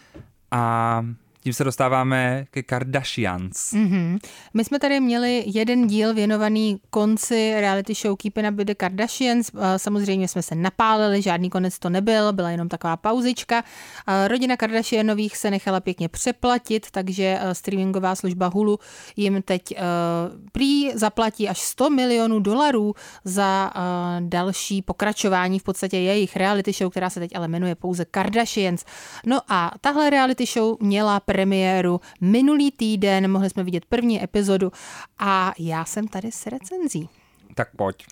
[0.52, 1.06] A
[1.41, 3.73] tím se dostáváme ke Kardashians.
[3.73, 3.82] Mm.
[3.82, 4.19] Mhm.
[4.54, 9.52] My jsme tady měli jeden díl věnovaný konci reality show Keeping Up with the Kardashians.
[9.78, 13.63] Samozřejmě jsme se napálili, žádný konec to nebyl, byla jenom taková pauzička.
[14.28, 18.80] Rodina Kardashianových se nechala pěkně přeplatit, takže streamingová služba Hulu
[19.15, 19.62] jim teď
[20.52, 23.71] prý zaplatí až 100 milionů dolarů za
[24.19, 28.86] další pokračování v podstatě jejich reality show, která se teď ale jmenuje pouze Kardashians.
[29.25, 34.72] No a tahle reality show měla premiéru minulý týden, mohli jsme vidět první epizodu
[35.20, 37.10] a já jsem tady s recenzí.
[37.56, 38.06] Tak pojď.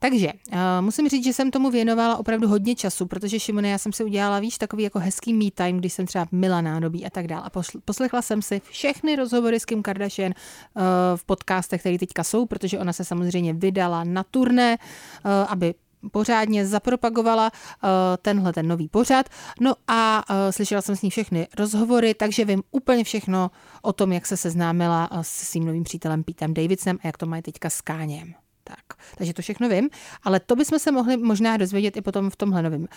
[0.00, 3.92] Takže uh, musím říct, že jsem tomu věnovala opravdu hodně času, protože Šimone, já jsem
[3.92, 7.26] si udělala, víš, takový jako hezký me time, když jsem třeba mila nádobí a tak
[7.26, 7.42] dále.
[7.42, 10.82] A posl- poslechla jsem si všechny rozhovory s Kim Kardashian uh,
[11.16, 15.74] v podcastech, které teďka jsou, protože ona se samozřejmě vydala na turné, uh, aby
[16.12, 17.88] pořádně zapropagovala uh,
[18.22, 19.28] tenhle ten nový pořad.
[19.60, 23.50] No a uh, slyšela jsem s ní všechny rozhovory, takže vím úplně všechno
[23.82, 27.26] o tom, jak se seznámila uh, se svým novým přítelem Pítem Davidsonem a jak to
[27.26, 28.34] mají teďka s Káněm.
[28.68, 29.88] Tak, takže to všechno vím,
[30.22, 32.88] ale to bychom se mohli možná dozvědět i potom v tomhle novém uh,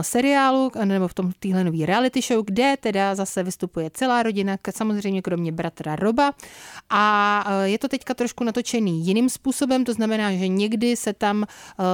[0.00, 5.22] seriálu nebo v tom téhle nový reality show, kde teda zase vystupuje celá rodina, samozřejmě
[5.22, 6.32] kromě bratra Roba.
[6.90, 11.38] A uh, je to teďka trošku natočený jiným způsobem, to znamená, že někdy se tam
[11.38, 11.44] uh,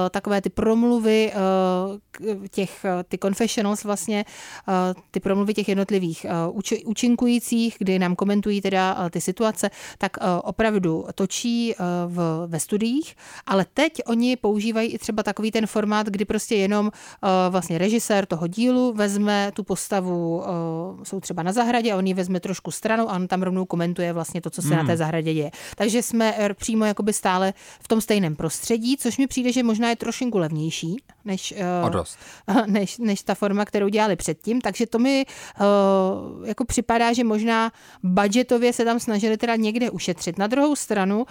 [0.09, 4.25] takové ty promluvy uh, těch, uh, ty confessionals vlastně,
[4.67, 4.73] uh,
[5.11, 10.17] ty promluvy těch jednotlivých uh, uč- účinkujících, kdy nám komentují teda uh, ty situace, tak
[10.17, 15.67] uh, opravdu točí uh, v, ve studiích ale teď oni používají i třeba takový ten
[15.67, 21.43] formát, kdy prostě jenom uh, vlastně režisér toho dílu vezme tu postavu, uh, jsou třeba
[21.43, 24.49] na zahradě a on ji vezme trošku stranou a on tam rovnou komentuje vlastně to,
[24.49, 24.75] co se mm.
[24.75, 24.97] na té hmm.
[24.97, 25.51] zahradě děje.
[25.75, 29.89] Takže jsme eh, přímo jakoby stále v tom stejném prostředí, což mi přijde, že možná
[29.89, 31.53] je trošinku levnější než,
[31.87, 34.61] uh, než, než ta forma, kterou dělali předtím.
[34.61, 35.25] Takže to mi
[35.59, 37.71] uh, jako připadá, že možná
[38.03, 40.37] budgetově se tam snažili teda někde ušetřit.
[40.37, 41.25] Na druhou stranu uh,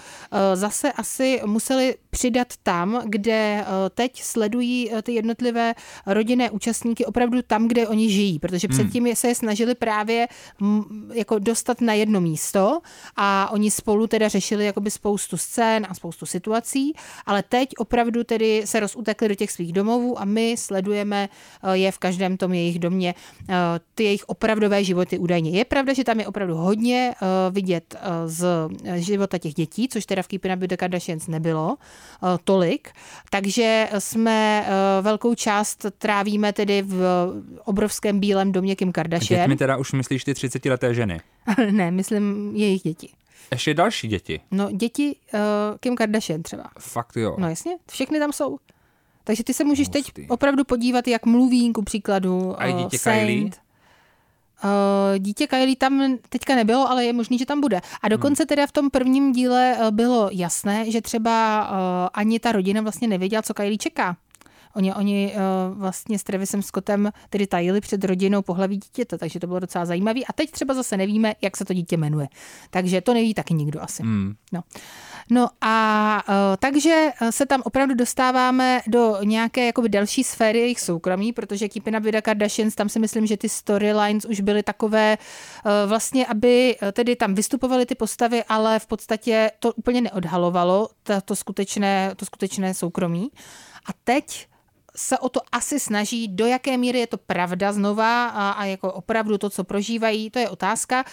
[0.55, 3.65] zase asi museli museli přidat tam, kde eh,
[3.95, 5.75] teď sledují eh, ty jednotlivé
[6.07, 8.79] rodinné účastníky opravdu tam, kde oni žijí, protože hmm.
[8.79, 10.29] předtím se je snažili právě
[11.13, 12.81] jako dostat na jedno místo
[13.17, 16.93] a oni spolu teda řešili jakoby spoustu scén a spoustu situací,
[17.27, 21.29] ale teď opravdu tedy se rozutekli do těch svých domovů a my sledujeme
[21.63, 23.15] eh, je v každém tom jejich domě,
[23.95, 25.51] ty jejich opravdové životy údajně.
[25.51, 27.15] Je pravda, že tam je opravdu hodně
[27.51, 27.95] vidět
[28.27, 28.47] z
[28.95, 31.70] života těch dětí, což teda v Keeping Up with the Kardashians nebylo,
[32.23, 32.89] Eh, tolik,
[33.31, 37.05] takže jsme eh, velkou část trávíme tedy v
[37.65, 39.41] obrovském bílém domě Kim Kardashian.
[39.41, 41.21] Dětmi teda už myslíš ty 30 leté ženy?
[41.71, 43.09] ne, myslím jejich děti.
[43.51, 44.41] Ještě další děti?
[44.51, 45.41] No, děti uh,
[45.81, 46.71] Kim Kardashian třeba.
[46.79, 47.37] Fakt jo.
[47.39, 48.59] No jasně, všechny tam jsou.
[49.25, 50.13] Takže ty se můžeš Hustý.
[50.13, 52.63] teď opravdu podívat, jak mluví, ku příkladu.
[52.63, 53.27] A uh, dítě Saint.
[53.27, 53.51] Kylie?
[54.65, 57.81] Uh, dítě Kylie tam teďka nebylo, ale je možný, že tam bude.
[58.03, 61.77] A dokonce teda v tom prvním díle eh, bylo jasné, že třeba uh,
[62.15, 64.17] ani ta rodina vlastně nevěděla, co Kylie čeká.
[64.75, 69.47] Oni, oni uh, vlastně s Travisem Scottem tedy tajili před rodinou pohlaví dítěte, takže to
[69.47, 70.21] bylo docela zajímavé.
[70.29, 72.29] A teď třeba zase nevíme, jak se to dítě jmenuje.
[72.71, 74.03] Takže to neví taky nikdo asi.
[74.03, 74.35] Hmm.
[74.53, 74.63] No.
[75.31, 81.33] No a uh, takže se tam opravdu dostáváme do nějaké jakoby další sféry jejich soukromí,
[81.33, 81.69] protože
[82.01, 85.19] with the Kardashians, tam si myslím, že ty storylines už byly takové
[85.87, 91.37] vlastně, aby tedy tam vystupovaly ty postavy, ale v podstatě to úplně neodhalovalo to, to,
[91.37, 93.31] skutečné, to skutečné soukromí.
[93.87, 94.47] A teď
[94.97, 98.93] se o to asi snaží, do jaké míry je to pravda znova a, a jako
[98.93, 101.05] opravdu to, co prožívají, to je otázka.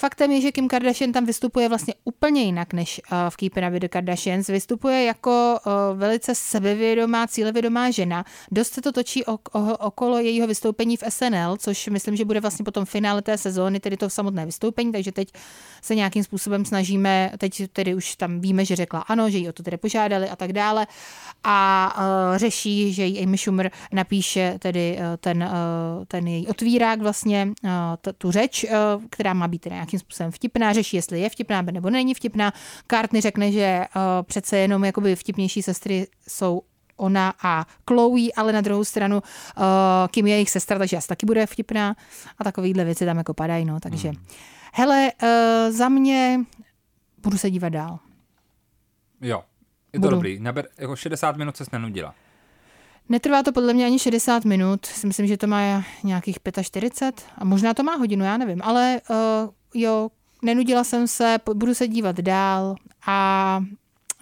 [0.00, 3.80] Faktem je, že Kim Kardashian tam vystupuje vlastně úplně jinak než v Keeping Up with
[3.80, 4.46] the Kardashians.
[4.46, 5.58] Vystupuje jako
[5.94, 8.24] velice sebevědomá, cílevědomá žena.
[8.50, 9.24] Dost se to točí
[9.78, 13.96] okolo jejího vystoupení v SNL, což myslím, že bude vlastně potom finále té sezóny, tedy
[13.96, 15.32] to samotné vystoupení, takže teď
[15.82, 19.52] se nějakým způsobem snažíme, teď tedy už tam víme, že řekla ano, že ji o
[19.52, 20.86] to tedy požádali a tak dále
[21.44, 21.96] a
[22.36, 25.50] řeší, že jí Amy Schumer napíše tedy ten,
[26.08, 27.48] ten její otvírák vlastně,
[28.18, 28.66] tu řeč,
[29.10, 32.52] která má být nějakým způsobem vtipná, řeší, jestli je vtipná nebo není vtipná.
[32.90, 36.62] Cartney řekne, že uh, přece jenom jakoby vtipnější sestry jsou
[36.96, 39.64] ona a Chloe, ale na druhou stranu uh,
[40.10, 41.96] Kim je jejich sestra, takže asi taky bude vtipná
[42.38, 44.24] a takovýhle věci tam jako padají, no, takže hmm.
[44.72, 45.28] hele, uh,
[45.72, 46.40] za mě
[47.22, 47.98] budu se dívat dál.
[49.20, 49.42] Jo,
[49.92, 50.10] je to budu.
[50.10, 52.14] dobrý, Naber, jako 60 minut se nenudila.
[53.08, 57.74] Netrvá to podle mě ani 60 minut, myslím, že to má nějakých 45 a možná
[57.74, 59.16] to má hodinu, já nevím, ale uh,
[59.74, 60.10] jo,
[60.42, 62.74] nenudila jsem se, budu se dívat dál
[63.06, 63.60] a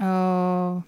[0.01, 0.83] uh,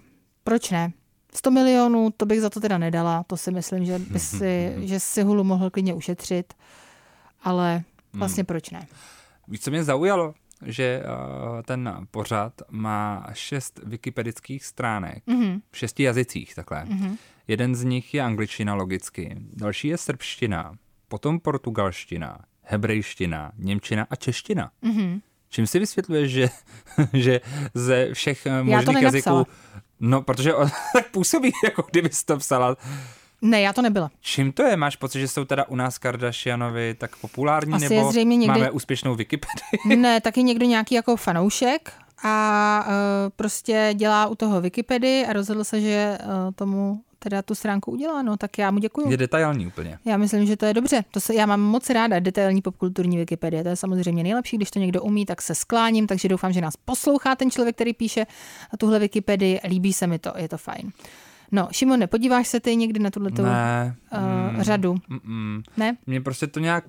[0.44, 0.92] proč ne?
[1.34, 5.00] 100 milionů, to bych za to teda nedala, to si myslím, že, by si, že
[5.00, 6.54] si hulu mohl klidně ušetřit,
[7.42, 8.46] ale vlastně hmm.
[8.46, 8.86] proč ne?
[9.48, 10.34] Víš, co mě zaujalo?
[10.66, 15.60] Že uh, ten pořad má šest wikipedických stránek mm-hmm.
[15.70, 16.84] v šesti jazycích takhle.
[16.84, 17.16] Mm-hmm.
[17.48, 20.74] Jeden z nich je angličtina logicky, další je srbština,
[21.08, 22.38] potom portugalština,
[22.70, 24.70] hebrejština, němčina a čeština.
[24.82, 25.20] Mm-hmm.
[25.48, 26.48] Čím si vysvětluješ, že,
[27.12, 27.40] že
[27.74, 29.46] ze všech eh, možných jazyků...
[30.00, 32.76] No, protože on tak působí, jako kdybys to psala.
[33.42, 34.10] Ne, já to nebyla.
[34.20, 34.76] Čím to je?
[34.76, 38.58] Máš pocit, že jsou teda u nás Kardashianovi tak populární, Asi nebo zřejmě někdy...
[38.58, 39.96] máme úspěšnou Wikipedii?
[39.96, 42.92] Ne, taky někdo nějaký jako fanoušek a uh,
[43.36, 48.22] prostě dělá u toho Wikipedii a rozhodl se, že uh, tomu teda tu stránku udělá,
[48.22, 49.10] no tak já mu děkuji.
[49.10, 49.98] Je detailní úplně.
[50.04, 51.04] Já myslím, že to je dobře.
[51.10, 53.62] To se, já mám moc ráda detailní popkulturní Wikipedie.
[53.62, 56.76] To je samozřejmě nejlepší, když to někdo umí, tak se skláním, takže doufám, že nás
[56.76, 58.26] poslouchá ten člověk, který píše
[58.78, 59.60] tuhle Wikipedii.
[59.68, 60.90] Líbí se mi to, je to fajn.
[61.52, 63.96] No, Šimone, podíváš se ty někdy na tuhle Ne.
[64.54, 64.94] uh, řadu?
[64.94, 65.62] Mm-mm.
[65.76, 65.96] Ne?
[66.06, 66.84] Mě prostě to nějak,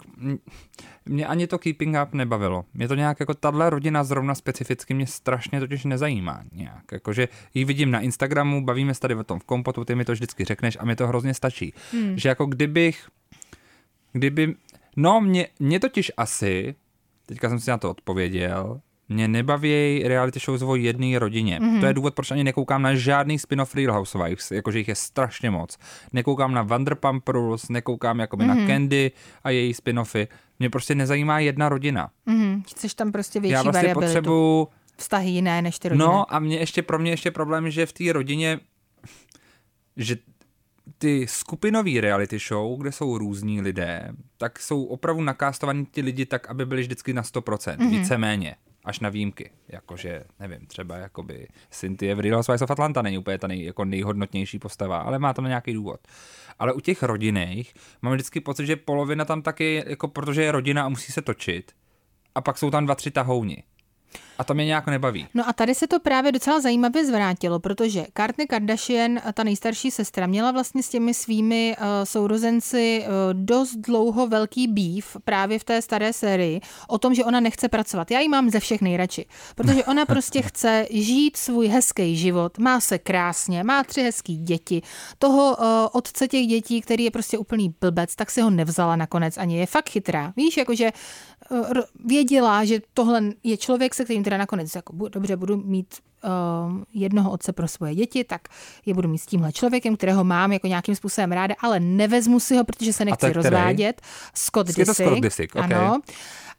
[1.06, 2.65] mě ani to Keeping Up nebavilo.
[2.74, 6.91] Mě to nějak jako tahle rodina zrovna specificky mě strašně totiž nezajímá nějak.
[6.91, 10.12] Jakože ji vidím na Instagramu, bavíme se tady o tom v kompotu, ty mi to
[10.12, 11.74] vždycky řekneš a mi to hrozně stačí.
[11.91, 12.17] Hmm.
[12.17, 13.08] Že jako kdybych,
[14.13, 14.56] kdyby,
[14.95, 16.76] no mě, mě totiž asi,
[17.26, 21.60] teďka jsem si na to odpověděl, mě nebaví reality show o jedné rodině.
[21.60, 21.80] Mm-hmm.
[21.80, 25.52] To je důvod, proč ani nekoukám na žádný spin-off Real Housewives, jakože jich je strašně
[25.52, 25.78] moc.
[26.13, 28.62] Nekoukám na Vanderpump Rules, nekoukám jakoby mm-hmm.
[28.62, 29.12] na Candy
[29.43, 30.28] a její spin-offy.
[30.60, 32.10] Mě prostě nezajímá jedna rodina.
[32.28, 32.63] Mm-hmm.
[32.69, 34.13] Chceš tam prostě větší Já vlastně variabilitu.
[34.13, 36.06] potřebuju Vztahy jiné než ty rodiny.
[36.06, 38.60] No a mě ještě pro mě ještě problém, že v té rodině,
[39.97, 40.17] že
[40.97, 46.50] ty skupinové reality show, kde jsou různí lidé, tak jsou opravdu nakástovaní ti lidi tak,
[46.50, 47.89] aby byli vždycky na 100%, mm-hmm.
[47.89, 49.52] víceméně, až na výjimky.
[49.67, 53.86] Jakože, nevím, třeba jakoby Cynthia v Real Housewives of Atlanta není úplně ta nej, jako
[53.86, 56.00] nejhodnotnější postava, ale má tam nějaký důvod.
[56.60, 60.86] Ale u těch rodinných mám vždycky pocit, že polovina tam taky, jako protože je rodina
[60.86, 61.72] a musí se točit,
[62.36, 63.63] a pak jsou tam dva, tři tahouni.
[64.38, 65.28] A to mě nějak nebaví.
[65.34, 70.28] No a tady se to právě docela zajímavě zvrátilo, protože Kourtney Kardashian, ta nejstarší sestra,
[70.28, 75.82] měla vlastně s těmi svými uh, sourozenci uh, dost dlouho velký býv právě v té
[75.82, 78.12] staré sérii o tom, že ona nechce pracovat.
[78.12, 82.80] Já ji mám ze všech nejradši, protože ona prostě chce žít svůj hezký život, má
[82.80, 84.82] se krásně, má tři hezký děti.
[85.19, 89.38] Toho uh, otce těch dětí, který je prostě úplný blbec, tak si ho nevzala nakonec
[89.38, 90.34] ani je fakt chytrá.
[90.38, 90.91] Víš, jakože
[92.06, 97.32] věděla, že tohle je člověk, se kterým teda nakonec jako, dobře budu mít uh, jednoho
[97.32, 98.42] otce pro svoje děti, tak
[98.86, 102.58] je budu mít s tímhle člověkem, kterého mám jako nějakým způsobem ráda, ale nevezmu si
[102.58, 104.02] ho, protože se nechci rozvádět.
[104.34, 104.94] Scott Disick.
[104.94, 105.62] Scott Disick, ok.
[105.64, 106.02] Ano.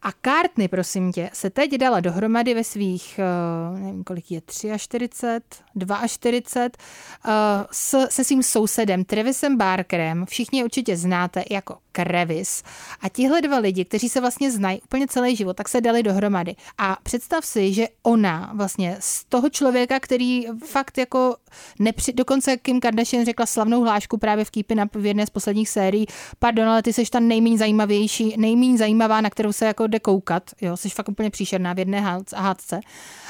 [0.02, 3.20] A Courtney, prosím tě, se teď dala dohromady ve svých,
[3.72, 4.40] uh, nevím, kolik je,
[4.78, 5.62] 43,
[6.08, 6.68] 42,
[7.26, 7.32] uh,
[7.70, 10.26] s, se svým sousedem Travisem Barkerem.
[10.26, 12.62] Všichni je určitě znáte jako Krevis.
[13.00, 16.54] A tihle dva lidi, kteří se vlastně znají úplně celý život, tak se dali dohromady.
[16.78, 21.36] A představ si, že ona vlastně z toho člověka, který fakt jako
[21.78, 22.12] nepři...
[22.12, 26.06] dokonce Kim Kardashian řekla slavnou hlášku právě v Keeping Up v jedné z posledních sérií,
[26.38, 30.50] pardon, ale ty jsi ta nejméně zajímavější, nejméně zajímavá, na kterou se jako jde koukat,
[30.61, 32.00] jo, jsi fakt úplně příšerná v jedné
[32.37, 32.81] hádce-.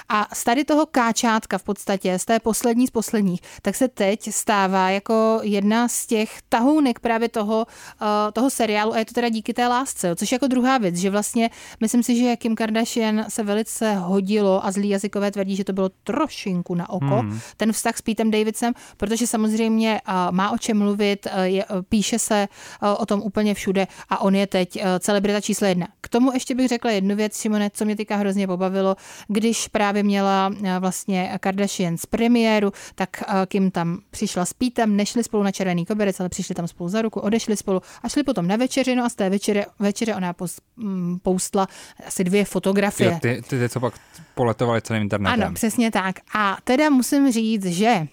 [0.09, 4.33] A z tady toho káčátka v podstatě, z té poslední z posledních, tak se teď
[4.33, 9.29] stává jako jedna z těch tahounek právě toho, uh, toho seriálu a je to teda
[9.29, 12.57] díky té lásce, jo, což je jako druhá věc, že vlastně myslím si, že Kim
[12.57, 17.41] Kardashian se velice hodilo a zlý jazykové tvrdí, že to bylo trošinku na oko, hmm.
[17.57, 21.83] ten vztah s Pítem Davidsem, protože samozřejmě uh, má o čem mluvit, uh, je, uh,
[21.89, 22.49] píše se
[22.83, 25.89] uh, o tom úplně všude a on je teď uh, celebrita číslo jedna.
[26.01, 28.97] K tomu ještě bych řekla jednu věc, Šimone, co mě teďka hrozně pobavilo,
[29.29, 34.97] když právě měla uh, vlastně Kardashian z premiéru, tak uh, Kim tam přišla s Pítem,
[34.97, 38.23] nešli spolu na červený koberec, ale přišli tam spolu za ruku, odešli spolu a šli
[38.23, 40.35] potom na večeři, no a z té večeře, večeře ona
[40.77, 41.69] mm, poustla
[42.07, 43.11] asi dvě fotografie.
[43.11, 43.95] Jo, ty, ty, ty, co pak
[44.35, 45.43] poletovali celým internetem.
[45.43, 46.17] Ano, přesně tak.
[46.35, 48.07] A teda musím říct, že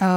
[0.00, 0.08] uh,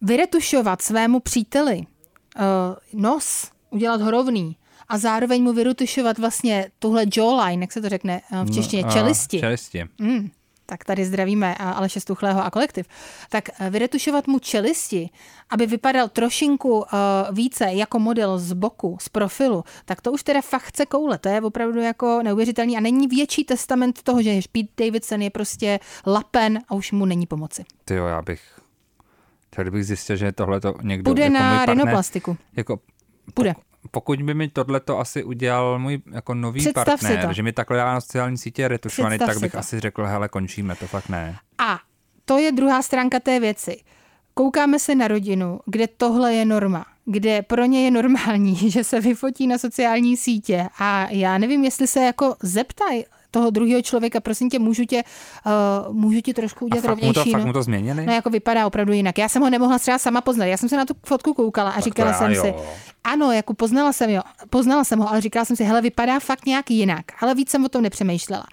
[0.00, 4.56] vyretušovat svému příteli uh, nos, udělat ho rovný
[4.90, 8.92] a zároveň mu vyretušovat vlastně tuhle jawline, jak se to řekne uh, v češtině, No,
[8.92, 9.40] čelisti.
[9.40, 9.84] Čelisti.
[9.98, 10.30] Mm,
[10.66, 12.86] tak tady zdravíme a Aleše Stuchlého a kolektiv.
[13.30, 15.10] Tak eh, vyretušovat mu čelisti,
[15.50, 16.86] aby vypadal trošinku uh,
[17.32, 21.18] více jako model z boku, z profilu, tak to už teda fakt chce koule.
[21.18, 25.80] To je opravdu jako neuvěřitelný a není větší testament toho, že Pete Davidson je prostě
[26.06, 27.64] lapen a už mu není pomoci.
[27.84, 28.40] Ty jo, já bych...
[29.56, 31.10] Tady bych zjistil, že tohle to někdo...
[31.10, 32.36] Půjde jako na partner, rinoplastiku.
[32.56, 32.80] Jako,
[33.34, 33.54] Půjde.
[33.90, 37.32] Pokud by mi tohle to asi udělal můj jako nový Představ partner, to.
[37.32, 39.58] že mi takhle dává na sociální sítě retušovaný, Představ tak bych to.
[39.58, 41.36] asi řekl, hele, končíme, to fakt ne.
[41.58, 41.78] A
[42.24, 43.80] to je druhá stránka té věci.
[44.34, 49.00] Koukáme se na rodinu, kde tohle je norma, kde pro ně je normální, že se
[49.00, 54.50] vyfotí na sociální sítě a já nevím, jestli se jako zeptají toho druhého člověka, prosím
[54.50, 55.02] tě, můžu tě,
[55.88, 57.32] uh, můžu ti trošku A udělat fakt mu, to, rovnější.
[57.32, 57.46] fakt no?
[57.46, 58.06] mu to změnili?
[58.06, 59.18] No jako vypadá opravdu jinak.
[59.18, 60.44] Já jsem ho nemohla třeba sama poznat.
[60.44, 62.42] Já jsem se na tu fotku koukala a Tak říkala jsem jo.
[62.42, 62.54] si,
[63.04, 66.46] ano, jako poznala jsem jo, poznala jsem ho, ale říkala jsem si, hele, vypadá fakt
[66.46, 67.04] nějak jinak.
[67.20, 68.44] Ale víc jsem o tom nepřemýšlela.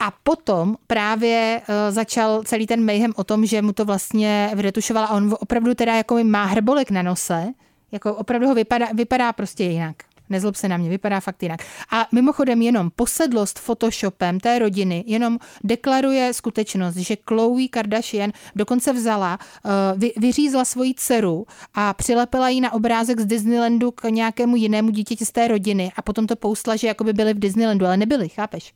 [0.00, 5.06] A potom právě uh, začal celý ten mayhem o tom, že mu to vlastně vyretušovala
[5.06, 7.46] a on opravdu teda jako má hrbolek na nose,
[7.92, 9.96] jako opravdu ho vypadá, vypadá prostě jinak.
[10.30, 11.60] Nezlob se na mě, vypadá fakt jinak.
[11.90, 19.38] A mimochodem jenom posedlost Photoshopem té rodiny jenom deklaruje skutečnost, že Khloe Kardashian dokonce vzala,
[19.64, 24.90] uh, vy, vyřízla svoji dceru a přilepila ji na obrázek z Disneylandu k nějakému jinému
[24.90, 27.96] dítěti z té rodiny a potom to poustla, že jako by byli v Disneylandu, ale
[27.96, 28.72] nebyli, chápeš?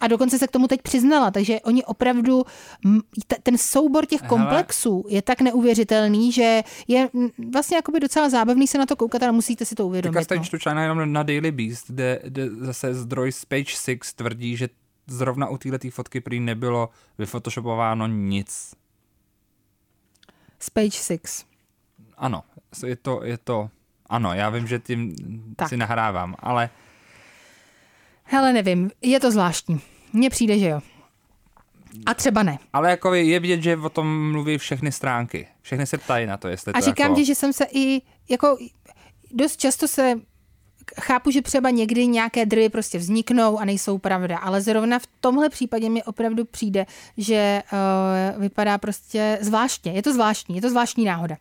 [0.00, 2.44] A dokonce se k tomu teď přiznala, takže oni opravdu,
[3.42, 7.08] ten soubor těch komplexů je tak neuvěřitelný, že je
[7.52, 10.24] vlastně jakoby docela zábavný se na to koukat, ale musíte si to Teďka uvědomit.
[10.24, 10.44] jste No.
[10.44, 14.68] čtu článek jenom na Daily Beast, kde, kde zase zdroj z Page 6 tvrdí, že
[15.06, 18.74] zrovna u této fotky prý nebylo vyfotoshopováno nic.
[20.58, 21.46] Z Page 6.
[22.16, 22.42] Ano,
[22.86, 23.70] je to, je to,
[24.06, 25.14] ano, já vím, že tím
[25.56, 25.68] Tak.
[25.68, 26.70] si nahrávám, ale
[28.28, 29.80] Hele, nevím, je to zvláštní.
[30.16, 30.80] Mně přijde, že jo.
[32.06, 32.58] A třeba ne.
[32.72, 35.48] Ale jako je vidět, že o tom mluví všechny stránky.
[35.62, 37.14] Všechny se ptají na to, jestli A to říkám jako...
[37.14, 38.58] ti, že jsem se i, jako
[39.30, 40.14] dost často se
[41.00, 45.48] chápu, že třeba někdy nějaké drvy prostě vzniknou a nejsou pravda, ale zrovna v tomhle
[45.48, 46.86] případě mi opravdu přijde,
[47.16, 47.62] že
[48.36, 49.92] uh, vypadá prostě zvláštně.
[49.92, 51.36] Je to zvláštní, je to zvláštní náhoda.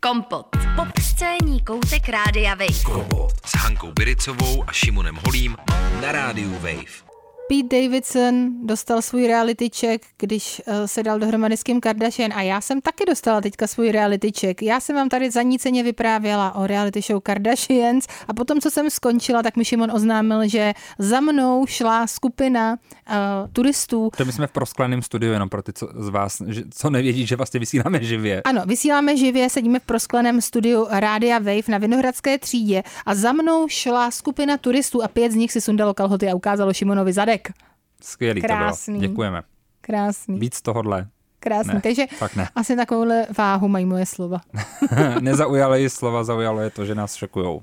[0.00, 0.46] Kompot.
[0.76, 2.84] Popscénní koutek Rádia Wave.
[2.84, 5.56] Kompot s Hankou Biricovou a Šimonem Holím
[6.02, 7.11] na rádiu Wave.
[7.52, 12.42] Pete Davidson dostal svůj reality check, když uh, se dal dohromady s Kim Kardashian a
[12.42, 14.62] já jsem taky dostala teďka svůj reality check.
[14.62, 19.42] Já jsem vám tady zaníceně vyprávěla o reality show Kardashians a potom, co jsem skončila,
[19.42, 22.72] tak mi Šimon oznámil, že za mnou šla skupina
[23.08, 23.16] uh,
[23.52, 24.10] turistů.
[24.16, 27.26] To my jsme v proskleném studiu, jenom pro ty co, z vás, že, co nevědí,
[27.26, 28.42] že vlastně vysíláme živě.
[28.42, 33.68] Ano, vysíláme živě, sedíme v proskleném studiu Rádia Wave na Vinohradské třídě a za mnou
[33.68, 37.41] šla skupina turistů a pět z nich si sundalo kalhoty a ukázalo Šimonovi zadek.
[38.02, 38.94] Skvělý Krásný.
[38.94, 39.10] to bylo.
[39.10, 39.42] Děkujeme.
[39.80, 40.38] Krásný.
[40.38, 41.08] Víc tohodle.
[41.40, 41.74] Krásný.
[41.74, 42.48] Ne, Takže fakt ne.
[42.54, 44.38] asi takovouhle váhu mají moje slova.
[45.20, 47.62] Nezaujalo ji slova, zaujalo je to, že nás šokujou.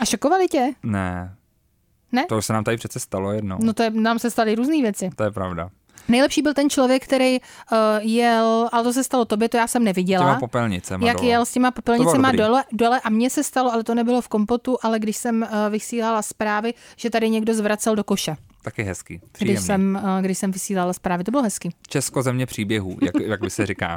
[0.00, 0.72] A šokovali tě?
[0.82, 1.34] Ne.
[2.12, 2.24] Ne?
[2.28, 3.58] To už se nám tady přece stalo jednou.
[3.62, 5.10] No to je, nám se staly různé věci.
[5.16, 5.70] To je pravda.
[6.08, 9.84] Nejlepší byl ten člověk, který uh, jel, ale to se stalo tobě, to já jsem
[9.84, 10.24] neviděla.
[10.24, 11.28] Těma popelnicema jak dole.
[11.28, 14.76] jel s těma popelnicema dole, dole a mně se stalo, ale to nebylo v kompotu,
[14.82, 18.36] ale když jsem uh, vysílala zprávy, že tady někdo zvracel do koše.
[18.62, 19.14] Taky hezký.
[19.14, 19.66] Když Příjemný.
[19.66, 21.70] jsem, uh, když jsem vysílala zprávy, to bylo hezky.
[21.88, 23.96] Česko země příběhů, jak, jak by se říká.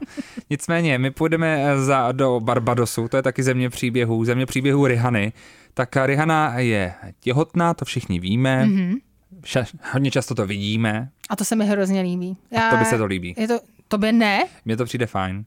[0.49, 5.33] Nicméně, my půjdeme eh, za, do Barbadosu, to je taky země příběhů, země příběhů Rihany.
[5.73, 8.65] Tak Rihana je těhotná, to všichni víme.
[8.65, 8.77] Mhm.
[8.77, 8.97] Mm-hmm.
[9.45, 11.09] Ša, hodně často to vidíme.
[11.29, 12.37] A to se mi hrozně líbí.
[12.51, 13.35] Já, to by se to líbí.
[13.37, 14.43] Je to, tobě ne?
[14.65, 15.45] Mně to přijde fajn.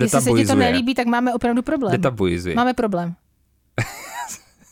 [0.00, 0.70] Jestli se ti to Detabuizuje.
[0.70, 1.92] nelíbí, tak máme opravdu problém.
[1.92, 2.54] Detabuizuje.
[2.54, 3.14] Máme problém.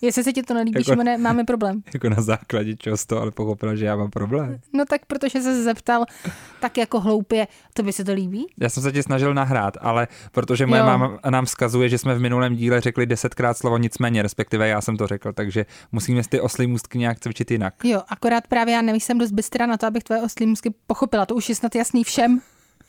[0.03, 1.83] Jestli se ti to nelíbí, Jako- Šimone, máme problém.
[1.95, 4.61] Jako na základě čeho to ale pochopil, že já mám problém.
[4.73, 6.05] No tak protože se zeptal
[6.61, 8.47] tak jako hloupě, to by se to líbí?
[8.61, 10.87] Já jsem se ti snažil nahrát, ale protože moje Jo.
[10.87, 14.97] máma nám vzkazuje, že jsme v minulém díle řekli desetkrát slovo nicméně, respektive já jsem
[14.97, 17.75] to řekl, takže musíme ty oslí můstky nějak cvičit jinak.
[17.85, 21.27] Jo, akorát právě já nejsem dost bystrá na to, abych tvoje oslí můzky pochopila.
[21.27, 22.41] To už je snad jasný všem.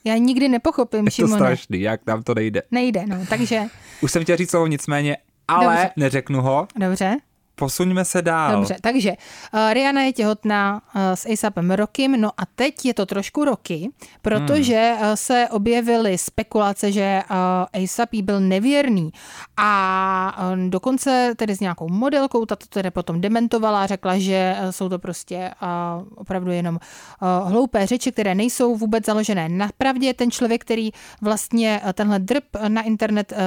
[0.04, 1.36] Já nikdy nepochopím, Je to Šimone.
[1.36, 2.62] strašný, jak nám to nejde.
[2.72, 3.62] Nejde, no, takže
[4.02, 5.18] Už jsem chtěl říct slovo nicméně,
[5.52, 5.90] ale Dobře.
[5.96, 6.68] Neřeknu ho.
[6.76, 7.18] dobře.
[7.56, 8.56] Posuňme se dál.
[8.56, 13.06] Dobře, takže uh, Rihanna je těhotná uh, s ASAPem Rokim, no a teď je to
[13.06, 13.90] trošku roky,
[14.22, 19.12] protože uh, se objevily spekulace, že uh, ASAP jí byl nevěrný
[19.58, 24.56] a uh, dokonce tedy s nějakou modelkou, ta to tedy potom dementovala a řekla, že
[24.64, 29.70] uh, jsou to prostě uh, opravdu jenom uh, hloupé řeči, které nejsou vůbec založené na
[29.78, 30.14] pravdě.
[30.14, 30.92] Ten člověk, který
[31.22, 33.38] vlastně uh, tenhle drb na internet uh,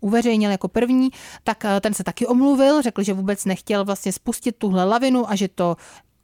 [0.00, 1.10] uveřejnil jako první,
[1.44, 5.36] tak eh, ten se taky omluvil, řekl, že vůbec nechtěl vlastně spustit tuhle lavinu a
[5.36, 5.76] že to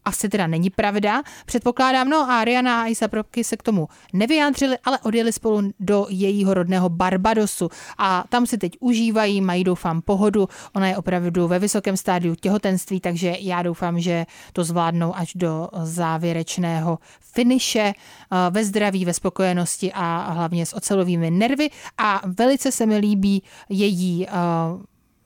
[0.04, 1.22] asi teda není pravda.
[1.46, 6.06] Předpokládám, no a Rihanna a Isa Proky se k tomu nevyjádřili, ale odjeli spolu do
[6.08, 10.48] jejího rodného Barbadosu a tam si teď užívají, mají doufám pohodu.
[10.74, 15.68] Ona je opravdu ve vysokém stádiu těhotenství, takže já doufám, že to zvládnou až do
[15.82, 22.86] závěrečného finiše eh, ve zdraví, ve spokojenosti a hlavně s ocelovými nervy a velice se
[22.86, 24.32] mi líbí její eh,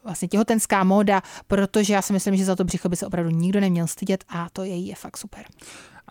[0.07, 3.61] vlastně těhotenská móda, protože já si myslím, že za to břicho by se opravdu nikdo
[3.61, 5.45] neměl stydět a to její je fakt super.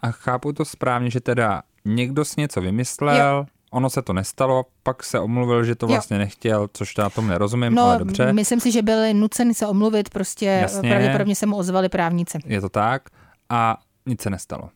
[0.01, 3.45] A chápu to správně, že teda někdo si něco vymyslel, jo.
[3.71, 5.87] ono se to nestalo, pak se omluvil, že to Jo.
[5.87, 9.67] vlastně nechtěl, což já tomu nerozumím, No, ale dobře, myslím si, že byli nuceni se
[9.67, 10.89] omluvit, prostě Jasně.
[10.89, 12.37] pravděpodobně se mu ozvali právníci.
[12.45, 13.09] je to tak
[13.49, 14.69] a nic se nestalo.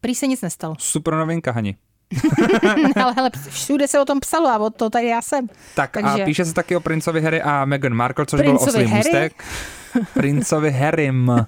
[0.00, 0.74] Prý se nic nestalo.
[0.78, 1.76] Super novinka, Hani.
[3.02, 5.46] ale hele, všude se o tom psalo a od toho tady já jsem.
[5.74, 8.80] Tak Takže- a píše se taky o princovi Harry a Meghan Markle, což Princovi byl
[8.80, 9.10] oslý Harry?
[9.10, 9.44] můstek.
[10.14, 11.46] Princovi Harrym.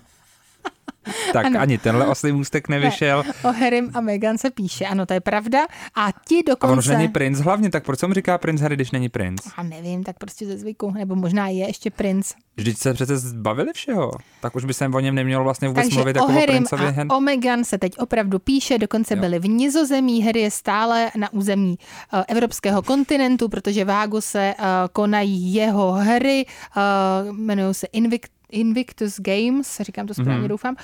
[1.32, 1.60] Tak Ano.
[1.60, 3.24] ani tenhle oslý můstek nevyšel.
[3.44, 5.58] O Harrym a Meghan se píše, ano, to je pravda.
[5.94, 6.96] A ti A on už dokonce...
[6.96, 9.40] není princ hlavně, tak proč se mu říká princ Harry, když není princ?
[9.56, 12.32] A nevím, tak prostě ze zvyku, nebo možná je ještě princ.
[12.56, 14.12] Vždyť se přece zbavili všeho.
[14.40, 16.86] Tak už by se o něm nemělo vlastně vůbec Takže mluvit o jako o princovi
[16.86, 17.12] a Hen.
[17.12, 19.20] o Meghan se teď opravdu píše, dokonce Jo.
[19.20, 21.78] byli v Nizozemí, Harry je stále na území
[22.12, 26.80] eh, evropského kontinentu, protože v Hágu se eh, konají jeho hry, eh,
[27.28, 30.48] jmenují se Invict Invictus Games, říkám to správně, mm-hmm.
[30.48, 30.76] doufám.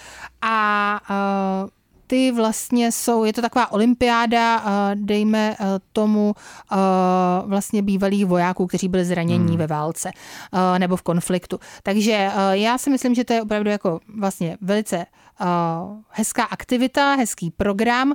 [0.42, 1.70] A uh,
[2.06, 6.34] ty vlastně jsou, je to taková olympiáda, uh, dejme uh, tomu
[6.72, 6.78] uh,
[7.50, 9.56] vlastně bývalých vojáků, kteří byli zranění hmm.
[9.56, 10.10] ve válce
[10.52, 11.60] uh, nebo v konfliktu.
[11.82, 15.04] Takže uh, já si myslím, že to je opravdu jako vlastně velice uh,
[16.08, 18.08] hezká aktivita, hezký program.
[18.08, 18.14] Uh,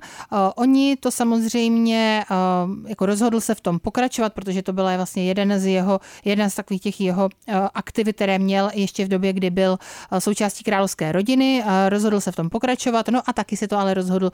[0.55, 5.59] oni to samozřejmě uh, jako rozhodl se v tom pokračovat, protože to byla vlastně jeden
[5.59, 7.29] z jeho, jedna z takových těch jeho
[7.73, 9.77] aktivit, které měl ještě v době, kdy byl
[10.19, 11.63] součástí královské rodiny.
[11.89, 14.31] Rozhodl se v tom pokračovat, no a taky si to ale rozhodl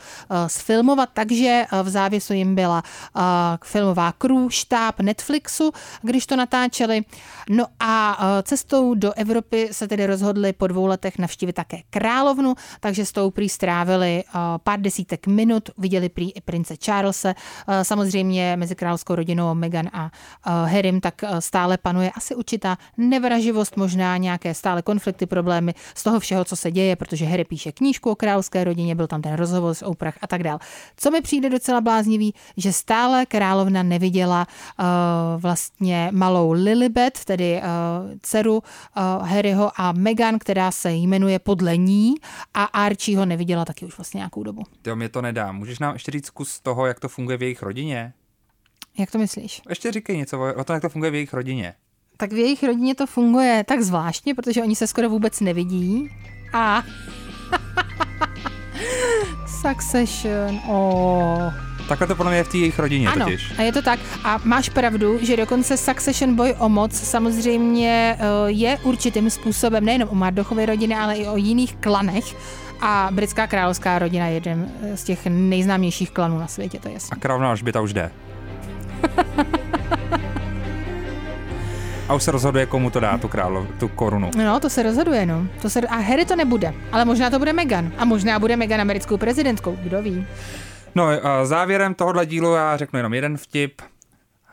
[0.48, 2.84] sfilmovat, takže v závěsu jim byla
[3.64, 5.72] filmová crew, štáb Netflixu,
[6.02, 7.02] když to natáčeli.
[7.50, 13.06] No a cestou do Evropy se tedy rozhodli po dvou letech navštívit také královnu, takže
[13.06, 18.58] s tou prý strávili uh, pár desítek minut, viděli prý i prince Charlese, uh, samozřejmě
[18.58, 24.54] mezi královskou rodinou Meghan a uh, Harrym, tak stále panuje asi určitá nevraživost, možná nějaké
[24.54, 28.64] stále konflikty, problémy z toho všeho, co se děje, protože Harry píše knížku o královské
[28.64, 30.60] rodině, byl tam ten rozhovor s Oprah a tak dál.
[30.98, 34.48] Co mi přijde docela bláznivý, že stále královna neviděla
[34.80, 34.86] uh,
[35.42, 42.16] vlastně malou Lilibet, tedy uh, dceru uh, Harryho a Meghan, která se jmenuje podle ní
[42.54, 44.64] a Archie ho neviděla taky už vlastně nějakou dobu.
[44.88, 45.52] Jo, mě to nedá.
[45.52, 48.14] Můžeš nám ještě říct kus toho, jak to funguje v jejich rodině?
[48.98, 49.62] Jak to myslíš?
[49.70, 51.74] Ještě říkej něco o tom, jak to funguje v jejich rodině.
[52.18, 56.10] Tak v jejich rodině to funguje tak zvláštně, protože oni se skoro vůbec nevidí.
[56.54, 56.84] A...
[59.62, 61.75] Succession, oh.
[61.88, 63.54] Takhle to podle mě je v té jejich rodině ano, totiž.
[63.58, 64.00] a je to tak.
[64.24, 70.10] A máš pravdu, že dokonce Succession Boy o moc samozřejmě eh, je určitým způsobem nejenom
[70.10, 72.26] o Mardochově rodiny, ale i o jiných klanech.
[72.82, 77.18] A britská královská rodina je jeden z těch nejznámějších klanů na světě, to je jasné.
[77.18, 78.12] A královna Alžběta už jde.
[82.10, 84.32] A už se rozhoduje, komu to dá, tu, králo, tu korunu.
[84.38, 85.48] No, to se rozhoduje, no.
[85.62, 87.92] To se, a Harry to nebude, ale možná to bude Meghan.
[87.98, 90.26] A možná bude Meghan americkou prezidentkou, kdo ví.
[90.96, 93.82] No, a závěrem tohohle dílu já řeknu jenom jeden vtip.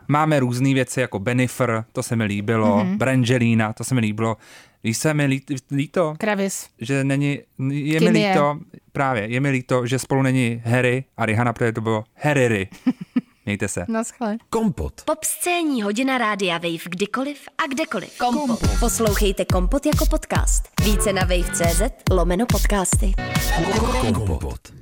[0.08, 2.96] Máme různé věci jako Benifer, to se mi líbilo, mm-hmm.
[2.96, 4.36] Brangelina, to se mi líbilo.
[4.84, 6.68] Víš, se mi lí, líto, Kravis.
[6.78, 7.38] že není,
[7.68, 8.30] je Kým mi je?
[8.30, 8.58] líto,
[8.92, 12.68] právě, je mi líto, že spolu není Harry a Rihanna, protože to bylo Harry.
[13.46, 13.84] Mějte se.
[13.88, 14.36] Naschle.
[14.50, 15.02] Kompot.
[15.04, 18.18] Pop scéní hodina rádia Wave kdykoliv a kdekoliv.
[18.18, 18.60] Kompot.
[18.80, 20.62] Poslouchejte Kompot jako podcast.
[20.84, 23.12] Více na wave.cz lomeno podcasty.
[24.14, 24.72] Kompot.